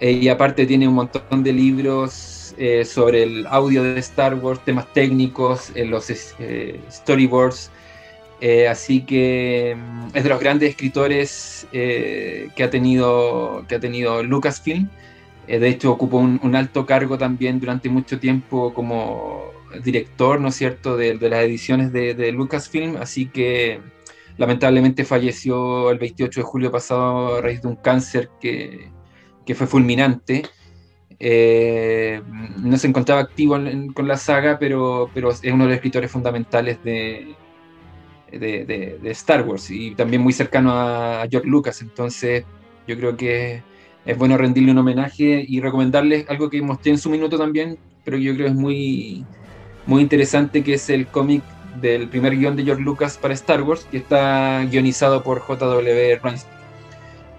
eh, 0.00 0.12
y 0.12 0.28
aparte 0.28 0.64
tiene 0.66 0.86
un 0.86 0.94
montón 0.94 1.42
de 1.42 1.52
libros 1.52 2.54
eh, 2.56 2.84
sobre 2.84 3.24
el 3.24 3.46
audio 3.46 3.82
de 3.82 3.98
Star 3.98 4.34
Wars, 4.36 4.64
temas 4.64 4.92
técnicos, 4.92 5.72
los 5.74 6.06
storyboards. 6.90 7.70
así 8.70 9.00
que 9.04 9.72
em, 9.72 10.06
es 10.14 10.22
de 10.22 10.28
los 10.28 10.40
grandes 10.40 10.70
escritores 10.70 11.66
que, 11.72 12.62
ha 12.62 12.70
tenido, 12.70 13.64
que 13.68 13.74
ha 13.74 13.80
tenido 13.80 14.22
Lucasfilm. 14.22 14.88
De 15.48 15.68
hecho, 15.68 15.90
ocupó 15.90 16.18
un, 16.18 16.54
alto 16.54 16.84
cargo 16.86 17.16
también 17.16 17.58
durante 17.58 17.88
mucho 17.88 18.18
tiempo 18.20 18.74
como 18.74 19.57
director, 19.84 20.40
¿no 20.40 20.48
es 20.48 20.56
cierto?, 20.56 20.96
de, 20.96 21.14
las 21.14 21.44
ediciones 21.44 21.92
de, 21.92 22.32
Lucasfilm, 22.32 22.96
así 22.96 23.26
que 23.26 23.80
lamentablemente 24.36 25.04
falleció 25.04 25.90
el 25.90 25.98
28 25.98 26.40
de 26.40 26.44
julio 26.44 26.70
pasado 26.70 27.36
a 27.36 27.40
raíz 27.40 27.62
de 27.62 27.68
un 27.68 27.76
cáncer 27.76 28.30
que, 28.40 28.90
fue 29.54 29.66
fulminante. 29.66 30.42
Eh, 31.20 32.22
no 32.58 32.76
se 32.76 32.86
encontraba 32.86 33.22
activo 33.22 33.58
con 33.94 34.06
la 34.06 34.16
saga, 34.16 34.58
pero, 34.58 35.10
pero 35.14 35.30
es 35.30 35.42
uno 35.44 35.64
de 35.64 35.70
los 35.70 35.76
escritores 35.76 36.10
fundamentales 36.10 36.82
de, 36.84 37.34
de, 38.30 39.10
Star 39.10 39.46
Wars 39.46 39.70
y 39.70 39.94
también 39.94 40.22
muy 40.22 40.32
cercano 40.32 40.72
a 40.72 41.26
George 41.30 41.48
Lucas. 41.48 41.80
Entonces, 41.82 42.44
yo 42.86 42.96
creo 42.96 43.16
que 43.16 43.62
es 44.04 44.16
bueno 44.16 44.36
rendirle 44.36 44.72
un 44.72 44.78
homenaje 44.78 45.44
y 45.46 45.60
recomendarles 45.60 46.28
algo 46.28 46.50
que 46.50 46.62
mostré 46.62 46.92
en 46.92 46.98
su 46.98 47.10
minuto 47.10 47.38
también, 47.38 47.78
pero 48.04 48.16
yo 48.16 48.34
creo 48.34 48.46
que 48.46 48.52
es 48.52 48.58
muy, 48.58 49.26
muy 49.88 50.02
interesante, 50.02 50.62
que 50.62 50.74
es 50.74 50.90
el 50.90 51.06
cómic 51.06 51.42
del 51.80 52.08
primer 52.08 52.36
guion 52.36 52.54
de 52.54 52.62
George 52.62 52.82
Lucas 52.82 53.16
para 53.16 53.32
Star 53.32 53.62
Wars, 53.62 53.86
que 53.90 53.96
está 53.96 54.62
guionizado 54.70 55.22
por 55.22 55.40
J.W. 55.40 56.20
Reinsler. 56.22 56.52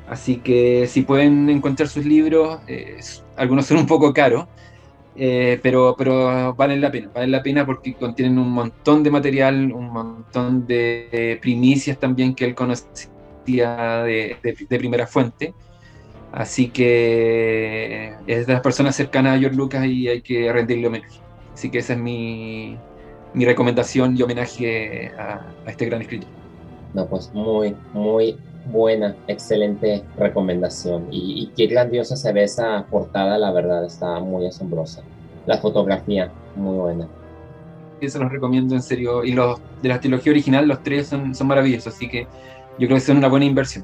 Así 0.09 0.37
que 0.37 0.87
si 0.87 1.03
pueden 1.03 1.47
encontrar 1.49 1.87
sus 1.87 2.03
libros, 2.05 2.59
eh, 2.67 2.99
algunos 3.37 3.67
son 3.67 3.77
un 3.77 3.85
poco 3.85 4.11
caros, 4.11 4.47
eh, 5.15 5.59
pero, 5.61 5.93
pero 5.95 6.55
valen 6.55 6.81
la 6.81 6.91
pena, 6.91 7.11
valen 7.13 7.31
la 7.31 7.43
pena 7.43 7.67
porque 7.67 7.93
contienen 7.93 8.39
un 8.39 8.49
montón 8.49 9.03
de 9.03 9.11
material, 9.11 9.71
un 9.71 9.91
montón 9.91 10.65
de 10.65 11.37
primicias 11.39 11.99
también 11.99 12.33
que 12.33 12.45
él 12.45 12.55
conocía 12.55 14.03
de, 14.03 14.37
de 14.41 14.79
primera 14.79 15.05
fuente. 15.05 15.53
Así 16.31 16.69
que 16.69 18.15
es 18.25 18.47
de 18.47 18.53
las 18.53 18.61
personas 18.63 18.95
cercanas 18.95 19.37
a 19.37 19.39
George 19.39 19.55
Lucas 19.55 19.85
y 19.85 20.07
hay 20.07 20.21
que 20.21 20.51
rendirle 20.51 20.87
homenaje. 20.87 21.28
Así 21.59 21.69
que 21.69 21.79
esa 21.79 21.91
es 21.91 21.99
mi, 21.99 22.77
mi 23.33 23.43
recomendación 23.43 24.15
y 24.15 24.21
homenaje 24.21 25.11
a, 25.19 25.45
este 25.67 25.87
gran 25.87 26.01
escritor. 26.01 26.29
No, 26.93 27.05
pues 27.05 27.33
muy, 27.33 27.75
muy 27.91 28.37
buena, 28.71 29.13
excelente 29.27 30.01
recomendación. 30.17 31.07
Y, 31.11 31.51
qué 31.57 31.67
grandiosa 31.67 32.15
se 32.15 32.31
ve 32.31 32.43
esa 32.43 32.85
portada, 32.89 33.37
la 33.37 33.51
verdad, 33.51 33.83
está 33.83 34.21
muy 34.21 34.47
asombrosa. 34.47 35.03
La 35.47 35.57
fotografía, 35.57 36.31
muy 36.55 36.77
buena. 36.77 37.09
Eso 37.99 38.19
los 38.19 38.31
recomiendo 38.31 38.73
en 38.73 38.81
serio. 38.81 39.25
Y 39.25 39.33
los 39.33 39.59
de 39.81 39.89
la 39.89 39.99
trilogía 39.99 40.31
original, 40.31 40.65
los 40.65 40.81
tres 40.81 41.07
son, 41.07 41.35
son 41.35 41.47
maravillosos, 41.47 41.93
así 41.93 42.07
que 42.07 42.21
yo 42.79 42.87
creo 42.87 42.95
que 42.95 43.01
son 43.01 43.17
una 43.17 43.27
buena 43.27 43.45
inversión. 43.45 43.83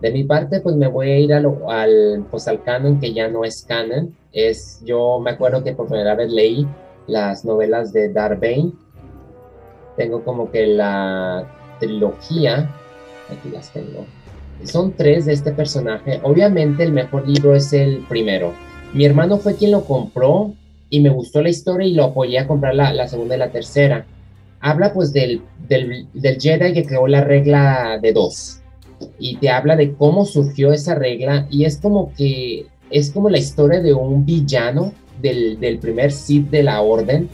De 0.00 0.12
mi 0.12 0.22
parte, 0.22 0.60
pues 0.60 0.76
me 0.76 0.86
voy 0.86 1.10
a 1.10 1.18
ir 1.18 1.32
al, 1.32 2.24
pues, 2.30 2.48
canon 2.64 3.00
que 3.00 3.12
ya 3.12 3.28
no 3.28 3.44
es 3.44 3.64
canon. 3.66 4.14
Es, 4.32 4.80
yo 4.84 5.18
me 5.18 5.32
acuerdo 5.32 5.64
que 5.64 5.72
por 5.72 5.88
primera 5.88 6.14
vez 6.14 6.30
leí 6.30 6.66
las 7.08 7.44
novelas 7.44 7.92
de 7.92 8.12
Darbain. 8.12 8.72
Tengo 9.96 10.22
como 10.22 10.52
que 10.52 10.66
la 10.66 11.48
trilogía, 11.80 12.70
aquí 13.28 13.48
las 13.52 13.72
tengo. 13.72 14.06
Son 14.64 14.92
tres 14.92 15.26
de 15.26 15.32
este 15.32 15.50
personaje. 15.50 16.20
Obviamente 16.22 16.84
el 16.84 16.92
mejor 16.92 17.28
libro 17.28 17.56
es 17.56 17.72
el 17.72 18.04
primero. 18.08 18.52
Mi 18.92 19.04
hermano 19.04 19.38
fue 19.38 19.56
quien 19.56 19.72
lo 19.72 19.84
compró 19.84 20.54
y 20.90 21.00
me 21.00 21.10
gustó 21.10 21.42
la 21.42 21.48
historia 21.48 21.86
y 21.88 21.94
lo 21.94 22.04
apoyé 22.04 22.38
a 22.38 22.46
comprar 22.46 22.74
la, 22.74 22.92
la 22.92 23.08
segunda 23.08 23.34
y 23.34 23.38
la 23.38 23.50
tercera. 23.50 24.06
Habla 24.60 24.92
pues 24.92 25.12
del, 25.12 25.42
del, 25.68 26.06
del 26.12 26.40
Jedi 26.40 26.72
que 26.72 26.84
creó 26.84 27.08
la 27.08 27.22
regla 27.22 27.98
de 28.00 28.12
dos 28.12 28.62
y 29.18 29.36
te 29.36 29.50
habla 29.50 29.76
de 29.76 29.94
cómo 29.94 30.24
surgió 30.24 30.72
esa 30.72 30.94
regla 30.94 31.46
y 31.50 31.64
es 31.64 31.78
como 31.78 32.12
que 32.14 32.66
es 32.90 33.10
como 33.10 33.28
la 33.28 33.38
historia 33.38 33.80
de 33.80 33.92
un 33.94 34.24
villano 34.24 34.92
del, 35.20 35.60
del 35.60 35.78
primer 35.78 36.12
Sith 36.12 36.48
de 36.50 36.62
la 36.62 36.80
orden. 36.80 37.28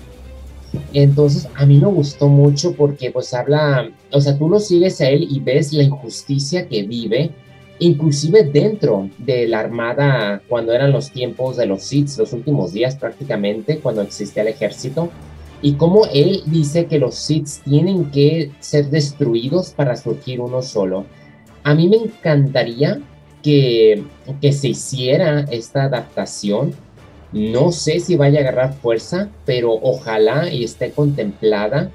Entonces 0.93 1.49
a 1.55 1.65
mí 1.67 1.79
me 1.79 1.87
gustó 1.87 2.29
mucho 2.29 2.75
porque 2.75 3.11
pues 3.11 3.33
habla, 3.33 3.91
o 4.11 4.21
sea, 4.21 4.37
tú 4.37 4.49
lo 4.49 4.59
sigues 4.59 5.01
a 5.01 5.09
él 5.09 5.27
y 5.31 5.41
ves 5.41 5.73
la 5.73 5.85
injusticia 5.85 6.67
que 6.67 6.83
vive, 6.83 7.31
inclusive 7.79 8.45
dentro 8.45 9.09
de 9.19 9.47
la 9.47 9.61
armada 9.61 10.43
cuando 10.49 10.73
eran 10.73 10.91
los 10.91 11.11
tiempos 11.11 11.57
de 11.57 11.67
los 11.67 11.83
Sith, 11.85 12.17
los 12.19 12.33
últimos 12.33 12.73
días 12.73 12.97
prácticamente, 12.97 13.79
cuando 13.79 14.03
existía 14.03 14.43
el 14.43 14.49
ejército, 14.49 15.11
y 15.63 15.75
cómo 15.75 16.07
él 16.13 16.43
dice 16.47 16.87
que 16.87 16.99
los 16.99 17.15
Sith 17.15 17.49
tienen 17.65 18.11
que 18.11 18.51
ser 18.61 18.91
destruidos 18.91 19.71
para 19.71 19.97
surgir 19.97 20.41
uno 20.41 20.61
solo. 20.61 21.07
A 21.65 21.75
mí 21.75 21.89
me 21.89 21.97
encantaría 21.97 23.01
que, 23.43 24.05
que 24.41 24.53
se 24.53 24.69
hiciera 24.69 25.41
esta 25.51 25.85
adaptación. 25.85 26.73
No 27.33 27.73
sé 27.73 28.01
si 28.01 28.17
vaya 28.17 28.39
a 28.39 28.43
agarrar 28.43 28.75
fuerza, 28.75 29.29
pero 29.45 29.73
ojalá 29.73 30.51
y 30.51 30.63
esté 30.63 30.93
contemplada. 30.93 31.91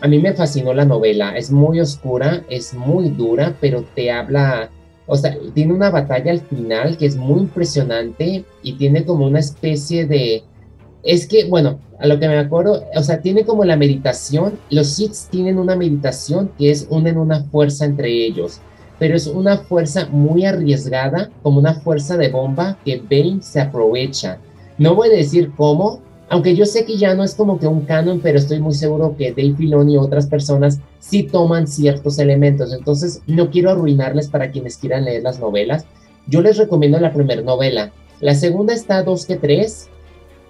A 0.00 0.08
mí 0.08 0.18
me 0.18 0.32
fascinó 0.32 0.74
la 0.74 0.84
novela, 0.84 1.36
es 1.36 1.50
muy 1.50 1.78
oscura, 1.78 2.44
es 2.50 2.74
muy 2.74 3.10
dura, 3.10 3.54
pero 3.60 3.84
te 3.94 4.10
habla, 4.10 4.70
o 5.06 5.16
sea, 5.16 5.36
tiene 5.54 5.72
una 5.72 5.90
batalla 5.90 6.32
al 6.32 6.40
final 6.40 6.96
que 6.96 7.06
es 7.06 7.16
muy 7.16 7.40
impresionante 7.40 8.44
y 8.62 8.72
tiene 8.74 9.04
como 9.04 9.26
una 9.26 9.38
especie 9.38 10.06
de, 10.06 10.42
es 11.02 11.26
que, 11.26 11.44
bueno, 11.44 11.80
a 11.98 12.06
lo 12.06 12.18
que 12.18 12.28
me 12.28 12.36
acuerdo, 12.36 12.84
o 12.94 13.02
sea, 13.02 13.20
tiene 13.20 13.44
como 13.44 13.64
la 13.64 13.76
meditación, 13.76 14.58
los 14.70 14.88
Sith 14.88 15.30
tienen 15.30 15.58
una 15.58 15.76
meditación 15.76 16.50
que 16.58 16.70
es 16.70 16.86
unen 16.90 17.16
una 17.16 17.44
fuerza 17.44 17.84
entre 17.84 18.10
ellos, 18.10 18.60
pero 18.98 19.16
es 19.16 19.26
una 19.26 19.58
fuerza 19.58 20.08
muy 20.10 20.44
arriesgada, 20.44 21.30
como 21.42 21.58
una 21.58 21.74
fuerza 21.74 22.16
de 22.16 22.28
bomba 22.28 22.78
que 22.84 22.98
Bane 22.98 23.42
se 23.42 23.60
aprovecha. 23.60 24.38
No 24.78 24.94
voy 24.94 25.08
a 25.08 25.16
decir 25.16 25.52
cómo, 25.56 26.00
aunque 26.28 26.56
yo 26.56 26.66
sé 26.66 26.84
que 26.84 26.96
ya 26.96 27.14
no 27.14 27.22
es 27.22 27.34
como 27.34 27.58
que 27.58 27.66
un 27.66 27.82
canon, 27.82 28.20
pero 28.20 28.38
estoy 28.38 28.60
muy 28.60 28.74
seguro 28.74 29.14
que 29.16 29.30
Dave 29.30 29.54
Filoni 29.56 29.94
y 29.94 29.98
otras 29.98 30.26
personas 30.26 30.80
sí 30.98 31.22
toman 31.22 31.66
ciertos 31.66 32.18
elementos. 32.18 32.72
Entonces, 32.72 33.22
no 33.26 33.50
quiero 33.50 33.70
arruinarles 33.70 34.28
para 34.28 34.50
quienes 34.50 34.76
quieran 34.76 35.04
leer 35.04 35.22
las 35.22 35.38
novelas. 35.38 35.86
Yo 36.26 36.42
les 36.42 36.56
recomiendo 36.56 36.98
la 36.98 37.12
primera 37.12 37.42
novela. 37.42 37.92
La 38.20 38.34
segunda 38.34 38.74
está 38.74 39.02
dos 39.02 39.26
que 39.26 39.36
tres, 39.36 39.88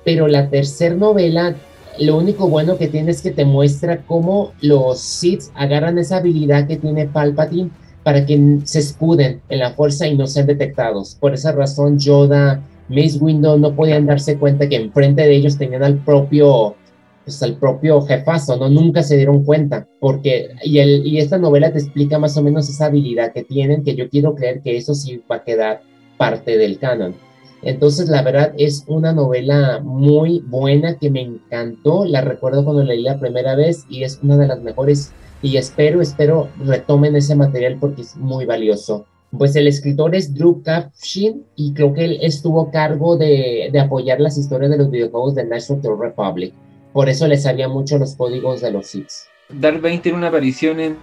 pero 0.05 0.29
la 0.29 0.49
tercera 0.49 0.95
novela, 0.95 1.57
lo 1.99 2.17
único 2.17 2.49
bueno 2.49 2.79
que 2.79 2.89
tiene 2.89 3.11
es 3.11 3.21
que 3.21 3.33
te 3.33 3.45
muestra 3.45 4.03
cómo 4.07 4.53
los 4.61 5.01
Sith 5.01 5.45
agarran 5.55 5.99
esa 5.99 6.19
habilidad 6.19 6.67
que 6.67 6.77
tiene 6.77 7.07
Palpatine 7.07 7.71
para 8.07 8.25
que 8.25 8.61
se 8.63 8.79
escuden 8.79 9.41
en 9.49 9.59
la 9.59 9.73
fuerza 9.73 10.07
y 10.07 10.17
no 10.17 10.29
sean 10.29 10.47
detectados. 10.47 11.17
Por 11.17 11.35
esa 11.35 11.51
razón, 11.51 11.99
Yoda 11.99 12.63
Mace 12.89 13.19
Window 13.19 13.59
no 13.59 13.75
podían 13.75 14.07
darse 14.07 14.39
cuenta 14.39 14.69
que 14.69 14.77
enfrente 14.77 15.23
de 15.23 15.35
ellos 15.35 15.59
tenían 15.59 15.83
al 15.83 15.99
propio, 16.05 16.77
pues 17.25 17.43
al 17.43 17.57
propio 17.57 18.01
jefazo, 18.03 18.59
¿no? 18.59 18.69
Nunca 18.69 19.03
se 19.03 19.17
dieron 19.17 19.43
cuenta, 19.43 19.89
porque, 19.99 20.51
y, 20.63 20.79
el, 20.79 21.05
y 21.05 21.19
esta 21.19 21.37
novela 21.37 21.73
te 21.73 21.81
explica 21.81 22.17
más 22.21 22.37
o 22.37 22.45
menos 22.45 22.69
esa 22.69 22.87
habilidad 22.87 23.33
que 23.33 23.43
tienen, 23.43 23.83
que 23.83 23.97
yo 23.97 24.09
quiero 24.09 24.37
creer 24.37 24.63
que 24.63 24.77
eso 24.77 24.95
sí 24.95 25.21
va 25.29 25.37
a 25.39 25.45
quedar 25.45 25.83
parte 26.17 26.57
del 26.57 26.79
canon. 26.79 27.17
Entonces, 27.63 28.09
la 28.09 28.23
verdad 28.23 28.55
es 28.57 28.85
una 28.87 29.13
novela 29.15 29.81
muy 29.83 30.45
buena 30.47 30.97
que 30.97 31.11
me 31.11 31.23
encantó, 31.23 32.05
la 32.05 32.21
recuerdo 32.21 32.65
cuando 32.65 32.85
leí 32.85 33.03
la 33.03 33.19
primera 33.19 33.57
vez 33.57 33.85
y 33.91 34.05
es 34.05 34.21
una 34.23 34.37
de 34.37 34.47
las 34.47 34.63
mejores 34.63 35.13
y 35.43 35.57
espero, 35.57 36.01
espero 36.01 36.49
retomen 36.65 37.17
ese 37.17 37.35
material 37.35 37.77
porque 37.79 38.03
es 38.03 38.17
muy 38.17 38.47
valioso 38.47 39.07
pues 39.37 39.57
el 39.57 39.67
escritor 39.67 40.15
es 40.15 40.35
Drew 40.35 40.63
Kapshin 40.63 41.45
y 41.57 41.73
creo 41.75 41.93
que 41.93 42.05
él 42.05 42.19
estuvo 42.23 42.63
a 42.63 42.71
cargo 42.71 43.17
de, 43.17 43.71
apoyar 43.81 44.21
las 44.21 44.39
historias 44.39 44.71
de 44.71 44.79
los 44.79 44.91
videojuegos 44.91 45.35
de 45.35 45.45
National 45.45 45.99
Republic. 45.99 46.53
Por 46.93 47.09
eso 47.09 47.27
le 47.27 47.37
sabía 47.37 47.69
mucho 47.69 47.99
los 47.99 48.15
códigos 48.15 48.61
de 48.61 48.71
los 48.71 48.87
Sith. 48.87 49.11
Darth 49.51 49.83
tiene 50.03 50.19
una 50.19 50.29
aparición 50.29 50.81
en 50.81 50.97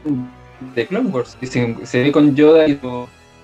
The 0.75 0.87
Clone 0.87 1.09
Wars, 1.09 1.37
que 1.39 1.47
se, 1.47 2.03
ve 2.03 2.11
con 2.11 2.35
Yoda 2.35 2.67
y 2.67 2.79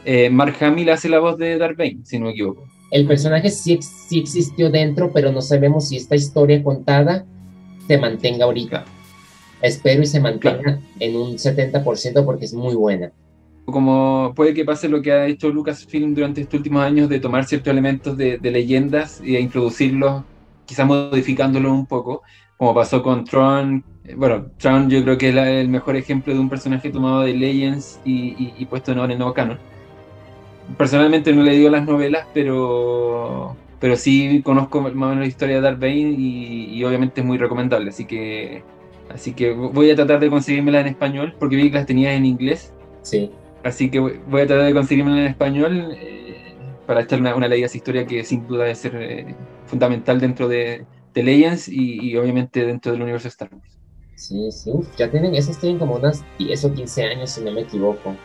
eh, 0.06 0.30
Mark 0.30 0.56
Hamill 0.60 0.90
hace 0.90 1.10
la 1.10 1.20
voz 1.20 1.38
de 1.38 1.58
Darth 1.58 1.80
si 2.04 2.20
no 2.20 2.26
me 2.26 2.32
equivoco. 2.32 2.68
El 2.92 3.06
personaje 3.06 3.52
sí, 3.52 3.80
sí 3.82 4.20
existió 4.20 4.72
dentro, 4.72 5.12
pero 5.14 5.32
no 5.32 5.42
sabemos 5.42 5.90
si 5.90 5.98
esta 5.98 6.16
historia 6.16 6.64
contada 6.64 7.26
se 7.88 7.98
mantenga 7.98 8.46
ahorita. 8.46 8.86
Espero 9.62 10.04
y 10.04 10.06
se 10.06 10.20
mantenga 10.20 10.80
en 11.00 11.16
un 11.16 11.38
70% 11.38 12.26
porque 12.26 12.46
es 12.46 12.54
muy 12.54 12.76
buena 12.76 13.12
como 13.72 14.34
puede 14.36 14.54
que 14.54 14.66
pase 14.66 14.90
lo 14.90 15.02
que 15.02 15.12
ha 15.12 15.28
hecho 15.28 15.50
Lucasfilm 15.50 16.14
durante 16.14 16.42
estos 16.42 16.58
últimos 16.58 16.84
años 16.84 17.10
de 17.10 17.20
tomar 17.20 17.46
ciertos 17.46 17.72
elementos 17.72 18.18
de, 18.18 18.40
leyendas 18.42 19.22
y 19.24 19.38
introducirlos, 19.38 20.24
quizás 20.66 20.86
modificándolos 20.86 21.72
un 21.72 21.86
poco, 21.86 22.24
como 22.58 22.74
pasó 22.74 23.02
con 23.02 23.24
Tron. 23.26 23.84
Bueno, 24.16 24.48
Tron 24.58 24.90
yo 24.90 25.04
creo 25.04 25.18
que 25.18 25.30
es 25.30 25.36
el 25.36 25.70
mejor 25.70 25.96
ejemplo 25.96 26.34
de 26.34 26.40
un 26.40 26.50
personaje 26.50 26.90
tomado 26.90 27.22
de 27.22 27.34
Legends 27.34 28.00
y, 28.06 28.66
puesto 28.66 28.92
en 28.92 29.00
orden 29.00 29.18
nuevo 29.18 29.34
canon. 29.34 29.60
Personalmente 30.78 31.34
no 31.34 31.42
he 31.42 31.46
leído 31.46 31.72
las 31.72 31.86
novelas, 31.86 32.28
pero, 32.34 33.56
pero 33.80 33.96
sí 33.96 34.42
conozco 34.44 34.82
más 34.82 34.94
o 34.94 34.96
menos 34.96 35.20
la 35.20 35.26
historia 35.26 35.56
de 35.56 35.62
Darth 35.62 35.80
Bane 35.80 36.16
y, 36.18 36.70
y 36.76 36.84
obviamente 36.84 37.22
es 37.22 37.28
muy 37.28 37.40
recomendable, 37.40 37.90
así 37.90 38.06
que, 38.06 38.62
así 39.10 39.34
que 39.34 39.52
voy 39.52 39.92
a 39.92 39.96
tratar 39.96 40.20
de 40.20 40.30
conseguírmela 40.30 40.82
en 40.82 40.88
español 40.88 41.36
porque 41.40 41.56
vi 41.56 41.70
que 41.70 41.78
las 41.78 41.86
tenía 41.86 42.14
en 42.14 42.26
inglés. 42.26 42.74
Sí. 43.02 43.32
Así 43.64 43.90
que 43.90 44.00
voy 44.00 44.42
a 44.42 44.48
tratar 44.48 44.66
de 44.66 44.74
conseguirme 44.74 45.12
en 45.12 45.28
español 45.28 45.92
eh, 45.98 46.56
para 46.86 47.02
echar 47.02 47.20
una, 47.20 47.36
una 47.36 47.48
ley 47.48 47.64
a 47.64 47.66
esa 47.66 47.78
historia 47.78 48.06
que 48.06 48.24
sin 48.24 48.48
duda 48.48 48.64
debe 48.64 48.76
ser 48.76 48.96
eh, 48.96 49.36
fundamental 49.66 50.20
dentro 50.20 50.48
de, 50.48 50.86
de 51.14 51.24
Legends 51.24 51.68
y, 51.68 52.16
obviamente 52.18 52.66
dentro 52.66 52.92
del 52.92 53.02
universo 53.02 53.28
Star 53.28 53.50
Wars. 53.52 53.78
Sí, 54.16 54.52
sí, 54.52 54.72
ya 54.98 55.10
tienen, 55.10 55.34
esos 55.34 55.58
tienen 55.60 55.80
como 55.80 55.96
unas 55.96 56.24
10 56.38 56.66
o 56.66 56.74
15 56.74 57.04
años 57.04 57.30
si 57.32 57.42
no 57.42 57.52
me 57.52 57.62
equivoco. 57.62 58.16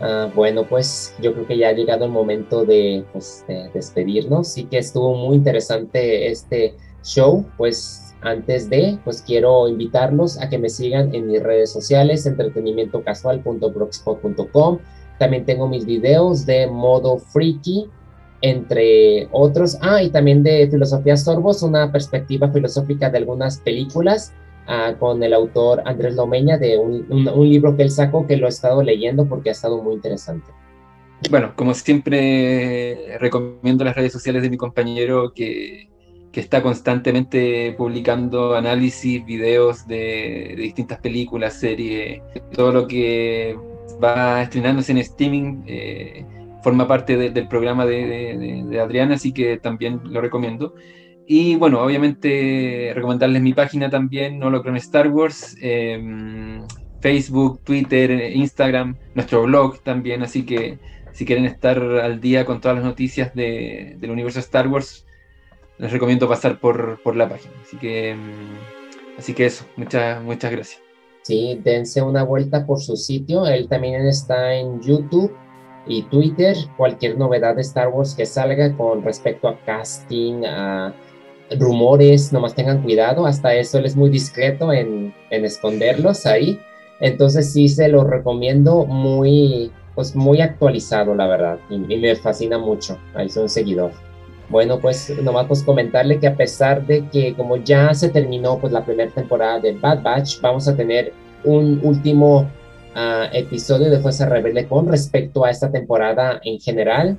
Ah, 0.00 0.30
bueno, 0.34 0.64
pues 0.66 1.14
yo 1.20 1.32
creo 1.34 1.46
que 1.46 1.58
ya 1.58 1.68
ha 1.68 1.72
llegado 1.72 2.04
el 2.04 2.12
momento 2.12 2.64
de, 2.64 3.04
pues, 3.12 3.44
de 3.48 3.68
despedirnos. 3.74 4.48
Sí 4.48 4.64
que 4.64 4.78
estuvo 4.78 5.14
muy 5.14 5.36
interesante 5.36 6.30
este 6.30 6.74
show, 7.02 7.44
pues 7.56 8.07
antes 8.20 8.68
de, 8.68 8.98
pues 9.04 9.22
quiero 9.22 9.68
invitarlos 9.68 10.40
a 10.40 10.48
que 10.48 10.58
me 10.58 10.68
sigan 10.68 11.14
en 11.14 11.28
mis 11.28 11.40
redes 11.42 11.70
sociales, 11.72 12.26
entretenimientocasual.blogspot.com. 12.26 14.78
También 15.18 15.44
tengo 15.44 15.68
mis 15.68 15.86
videos 15.86 16.44
de 16.46 16.66
modo 16.66 17.18
freaky, 17.18 17.86
entre 18.40 19.28
otros. 19.32 19.76
Ah, 19.80 20.02
y 20.02 20.10
también 20.10 20.42
de 20.42 20.68
Filosofía 20.70 21.16
Sorbos, 21.16 21.62
una 21.62 21.92
perspectiva 21.92 22.50
filosófica 22.50 23.10
de 23.10 23.18
algunas 23.18 23.58
películas 23.58 24.32
ah, 24.66 24.94
con 24.98 25.22
el 25.22 25.32
autor 25.32 25.82
Andrés 25.84 26.14
Lomeña 26.14 26.58
de 26.58 26.76
un, 26.78 27.06
un 27.10 27.48
libro 27.48 27.76
que 27.76 27.84
él 27.84 27.90
sacó 27.90 28.26
que 28.26 28.36
lo 28.36 28.46
he 28.46 28.50
estado 28.50 28.82
leyendo 28.82 29.28
porque 29.28 29.50
ha 29.50 29.52
estado 29.52 29.80
muy 29.82 29.94
interesante. 29.94 30.50
Bueno, 31.30 31.52
como 31.56 31.74
siempre, 31.74 33.18
recomiendo 33.18 33.84
las 33.84 33.96
redes 33.96 34.12
sociales 34.12 34.42
de 34.42 34.50
mi 34.50 34.56
compañero 34.56 35.32
que 35.34 35.88
que 36.32 36.40
está 36.40 36.62
constantemente 36.62 37.74
publicando 37.76 38.54
análisis, 38.54 39.24
videos 39.24 39.86
de, 39.86 40.54
distintas 40.56 40.98
películas, 41.00 41.54
series, 41.58 42.22
todo 42.52 42.72
lo 42.72 42.86
que 42.86 43.56
va 44.02 44.42
estrenándose 44.42 44.92
en 44.92 44.98
streaming 44.98 45.62
eh, 45.66 46.24
forma 46.62 46.86
parte 46.86 47.16
del 47.16 47.48
programa 47.48 47.86
de, 47.86 48.64
de, 48.68 48.80
Adriana, 48.80 49.14
así 49.14 49.32
que 49.32 49.58
también 49.58 50.00
lo 50.04 50.20
recomiendo. 50.20 50.74
Y 51.26 51.56
bueno, 51.56 51.82
obviamente 51.82 52.92
recomendarles 52.94 53.42
mi 53.42 53.52
página 53.52 53.90
también, 53.90 54.42
Holocron 54.42 54.76
Star 54.76 55.08
Wars, 55.08 55.56
em, 55.60 56.62
Facebook, 57.00 57.60
Twitter, 57.64 58.10
Instagram, 58.34 58.96
nuestro 59.14 59.42
blog 59.42 59.80
también, 59.82 60.22
así 60.22 60.44
que 60.44 60.78
si 61.12 61.24
quieren 61.24 61.44
estar 61.44 61.78
al 61.82 62.20
día 62.20 62.44
con 62.44 62.60
todas 62.60 62.76
las 62.78 62.84
noticias 62.84 63.34
del 63.34 64.10
universo 64.10 64.40
Star 64.40 64.68
Wars, 64.68 65.06
les 65.78 65.92
recomiendo 65.92 66.28
pasar 66.28 66.58
por, 66.58 67.00
por 67.02 67.16
la 67.16 67.28
página. 67.28 67.54
Así 67.62 67.76
que, 67.76 68.14
mm, 68.14 69.18
así 69.18 69.34
que 69.34 69.46
eso, 69.46 69.64
muchas, 69.76 70.22
muchas 70.22 70.50
gracias. 70.50 70.82
Sí, 71.22 71.60
dense 71.62 72.02
una 72.02 72.22
vuelta 72.22 72.66
por 72.66 72.80
su 72.80 72.96
sitio. 72.96 73.46
Él 73.46 73.68
también 73.68 74.06
está 74.06 74.54
en 74.54 74.80
YouTube 74.80 75.34
y 75.86 76.02
Twitter. 76.04 76.56
Cualquier 76.76 77.18
novedad 77.18 77.54
de 77.54 77.62
Star 77.62 77.88
Wars 77.88 78.14
que 78.14 78.26
salga 78.26 78.76
con 78.76 79.02
respecto 79.02 79.48
a 79.48 79.58
casting, 79.64 80.44
a 80.46 80.94
rumores, 81.58 82.32
nomás 82.32 82.54
tengan 82.54 82.82
cuidado. 82.82 83.26
Hasta 83.26 83.54
eso 83.54 83.78
él 83.78 83.86
es 83.86 83.96
muy 83.96 84.10
discreto 84.10 84.72
en, 84.72 85.14
en 85.30 85.44
esconderlos 85.44 86.26
ahí. 86.26 86.58
Entonces 87.00 87.52
sí 87.52 87.68
se 87.68 87.88
lo 87.88 88.04
recomiendo 88.04 88.84
muy, 88.86 89.70
pues 89.94 90.16
muy 90.16 90.40
actualizado, 90.40 91.14
la 91.14 91.26
verdad. 91.26 91.58
Y, 91.70 91.94
y 91.94 91.98
me 91.98 92.16
fascina 92.16 92.58
mucho. 92.58 92.98
Ahí 93.14 93.28
soy 93.28 93.44
un 93.44 93.48
seguidor. 93.48 94.07
Bueno, 94.48 94.78
pues 94.80 95.10
nomás 95.22 95.46
pues 95.46 95.62
comentarle 95.62 96.18
que 96.18 96.26
a 96.26 96.34
pesar 96.34 96.86
de 96.86 97.06
que 97.08 97.34
como 97.34 97.56
ya 97.58 97.92
se 97.92 98.08
terminó 98.08 98.58
pues 98.58 98.72
la 98.72 98.84
primera 98.84 99.10
temporada 99.10 99.60
de 99.60 99.72
Bad 99.72 100.02
Batch, 100.02 100.40
vamos 100.40 100.66
a 100.68 100.74
tener 100.74 101.12
un 101.44 101.80
último 101.82 102.48
ah, 102.94 103.28
episodio 103.32 103.90
de 103.90 103.98
Fuerza 103.98 104.26
Rebelde 104.26 104.66
con 104.66 104.88
respecto 104.88 105.44
a 105.44 105.50
esta 105.50 105.70
temporada 105.70 106.40
en 106.44 106.58
general. 106.60 107.18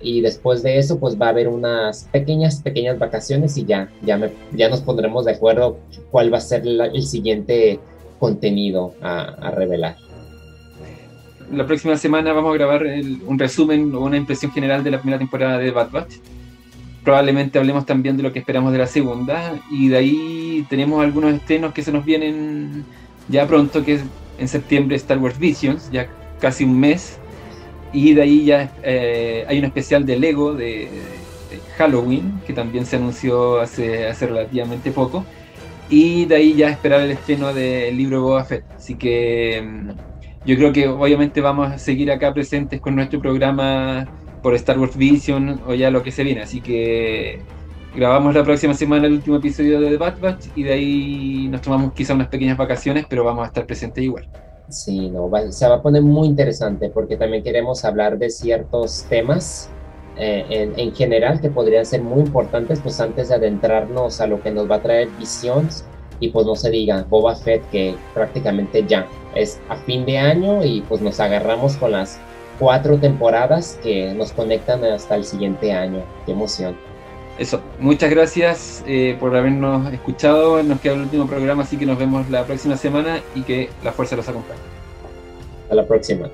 Y 0.00 0.20
después 0.20 0.62
de 0.62 0.78
eso 0.78 1.00
pues 1.00 1.20
va 1.20 1.26
a 1.26 1.30
haber 1.30 1.48
unas 1.48 2.04
pequeñas, 2.12 2.62
pequeñas 2.62 3.00
vacaciones 3.00 3.56
y 3.56 3.64
ya, 3.64 3.90
ya, 4.02 4.16
me, 4.16 4.30
ya 4.52 4.68
nos 4.68 4.80
pondremos 4.80 5.24
de 5.24 5.32
acuerdo 5.32 5.78
cuál 6.12 6.32
va 6.32 6.38
a 6.38 6.40
ser 6.40 6.62
el 6.64 7.02
siguiente 7.02 7.80
contenido 8.20 8.94
a, 9.00 9.50
revelar 9.50 9.96
la 11.52 11.66
próxima 11.66 11.96
semana 11.96 12.32
vamos 12.32 12.52
a 12.52 12.58
grabar 12.58 12.84
un 12.84 13.38
resumen 13.38 13.94
o 13.94 14.00
una 14.00 14.18
impresión 14.18 14.52
general 14.52 14.84
de 14.84 14.90
la 14.90 14.98
primera 14.98 15.18
temporada 15.18 15.56
de 15.56 15.70
Bad 15.70 15.90
Batch 15.90 16.14
probablemente 17.08 17.58
hablemos 17.58 17.86
también 17.86 18.18
de 18.18 18.22
lo 18.22 18.34
que 18.34 18.38
esperamos 18.38 18.70
de 18.70 18.76
la 18.76 18.86
segunda 18.86 19.58
y 19.70 19.88
de 19.88 19.96
ahí 19.96 20.66
tenemos 20.68 21.02
algunos 21.02 21.32
estrenos 21.32 21.72
que 21.72 21.82
se 21.82 21.90
nos 21.90 22.04
vienen 22.04 22.84
ya 23.28 23.46
pronto, 23.46 23.82
que 23.82 23.94
es 23.94 24.02
en 24.38 24.46
septiembre 24.46 24.94
Star 24.96 25.16
Wars 25.16 25.38
Visions, 25.38 25.90
ya 25.90 26.06
casi 26.38 26.64
un 26.64 26.78
mes, 26.78 27.18
y 27.94 28.12
de 28.12 28.20
ahí 28.20 28.44
ya 28.44 28.70
eh, 28.82 29.46
hay 29.48 29.58
un 29.58 29.64
especial 29.64 30.04
de 30.04 30.18
Lego, 30.18 30.52
de, 30.52 30.90
Halloween, 31.78 32.42
que 32.46 32.52
también 32.52 32.84
se 32.84 32.96
anunció 32.96 33.58
hace, 33.58 34.06
hace 34.06 34.26
relativamente 34.26 34.90
poco. 34.90 35.24
Y 35.88 36.26
de 36.26 36.36
ahí 36.36 36.54
ya 36.56 36.68
esperar 36.68 37.00
el 37.00 37.12
estreno 37.12 37.54
del 37.54 37.96
libro 37.96 38.20
Boba 38.20 38.44
Fett. 38.44 38.64
Así 38.76 38.96
que 38.96 39.62
mm, 39.62 39.90
yo 40.44 40.56
creo 40.56 40.74
que 40.74 40.86
obviamente 40.88 41.40
vamos 41.40 41.72
a 41.72 41.78
seguir 41.78 42.12
acá 42.12 42.34
presentes 42.34 42.82
con 42.82 42.96
nuestro 42.96 43.18
programa 43.18 44.06
por 44.48 44.54
Star 44.54 44.78
Wars 44.78 44.96
Vision 44.96 45.60
o 45.66 45.74
ya 45.74 45.90
lo 45.90 46.02
que 46.02 46.10
se 46.10 46.24
viene. 46.24 46.40
Así 46.40 46.62
que 46.62 47.38
grabamos 47.94 48.34
la 48.34 48.42
próxima 48.42 48.72
semana 48.72 49.06
el 49.06 49.12
último 49.12 49.36
episodio 49.36 49.78
de 49.78 49.90
The 49.90 49.96
Bad 49.98 50.38
y 50.56 50.62
de 50.62 50.72
ahí 50.72 51.48
nos 51.50 51.60
tomamos 51.60 51.92
quizá 51.92 52.14
unas 52.14 52.28
pequeñas 52.28 52.56
vacaciones, 52.56 53.04
pero 53.10 53.24
vamos 53.24 53.44
a 53.44 53.48
estar 53.48 53.66
presentes 53.66 54.02
igual. 54.02 54.26
Sí, 54.70 55.10
no, 55.10 55.30
se 55.50 55.68
va 55.68 55.74
a 55.74 55.82
poner 55.82 56.00
muy 56.00 56.28
interesante 56.28 56.88
porque 56.88 57.18
también 57.18 57.42
queremos 57.42 57.84
hablar 57.84 58.16
de 58.16 58.30
ciertos 58.30 59.04
temas 59.10 59.68
eh, 60.16 60.46
en, 60.48 60.78
en, 60.78 60.94
general 60.94 61.42
que 61.42 61.50
podrían 61.50 61.84
ser 61.84 62.00
muy 62.00 62.20
importantes, 62.20 62.80
pues 62.80 62.98
antes 63.02 63.28
de 63.28 63.34
adentrarnos 63.34 64.18
a 64.22 64.26
lo 64.26 64.42
que 64.42 64.50
nos 64.50 64.70
va 64.70 64.76
a 64.76 64.82
traer 64.82 65.10
Visions 65.18 65.84
y 66.20 66.30
pues 66.30 66.46
no 66.46 66.56
se 66.56 66.70
diga 66.70 67.04
Boba 67.10 67.36
Fett 67.36 67.68
que 67.68 67.94
prácticamente 68.14 68.82
ya 68.88 69.06
es 69.34 69.60
a 69.68 69.76
fin 69.76 70.06
de 70.06 70.16
año 70.16 70.64
y 70.64 70.80
pues 70.88 71.02
nos 71.02 71.20
agarramos 71.20 71.76
con 71.76 71.92
las 71.92 72.18
cuatro 72.58 72.98
temporadas 72.98 73.78
que 73.82 74.12
nos 74.14 74.32
conectan 74.32 74.84
hasta 74.84 75.16
el 75.16 75.24
siguiente 75.24 75.72
año. 75.72 76.02
Qué 76.26 76.32
emoción. 76.32 76.76
Eso, 77.38 77.60
muchas 77.78 78.10
gracias 78.10 78.82
eh, 78.86 79.16
por 79.20 79.36
habernos 79.36 79.92
escuchado. 79.92 80.62
Nos 80.62 80.80
queda 80.80 80.94
el 80.94 81.02
último 81.02 81.26
programa, 81.26 81.62
así 81.62 81.76
que 81.76 81.86
nos 81.86 81.98
vemos 81.98 82.28
la 82.30 82.44
próxima 82.44 82.76
semana 82.76 83.20
y 83.34 83.42
que 83.42 83.70
la 83.84 83.92
fuerza 83.92 84.16
los 84.16 84.28
acompañe. 84.28 84.60
Hasta 85.62 85.74
la 85.74 85.86
próxima. 85.86 86.28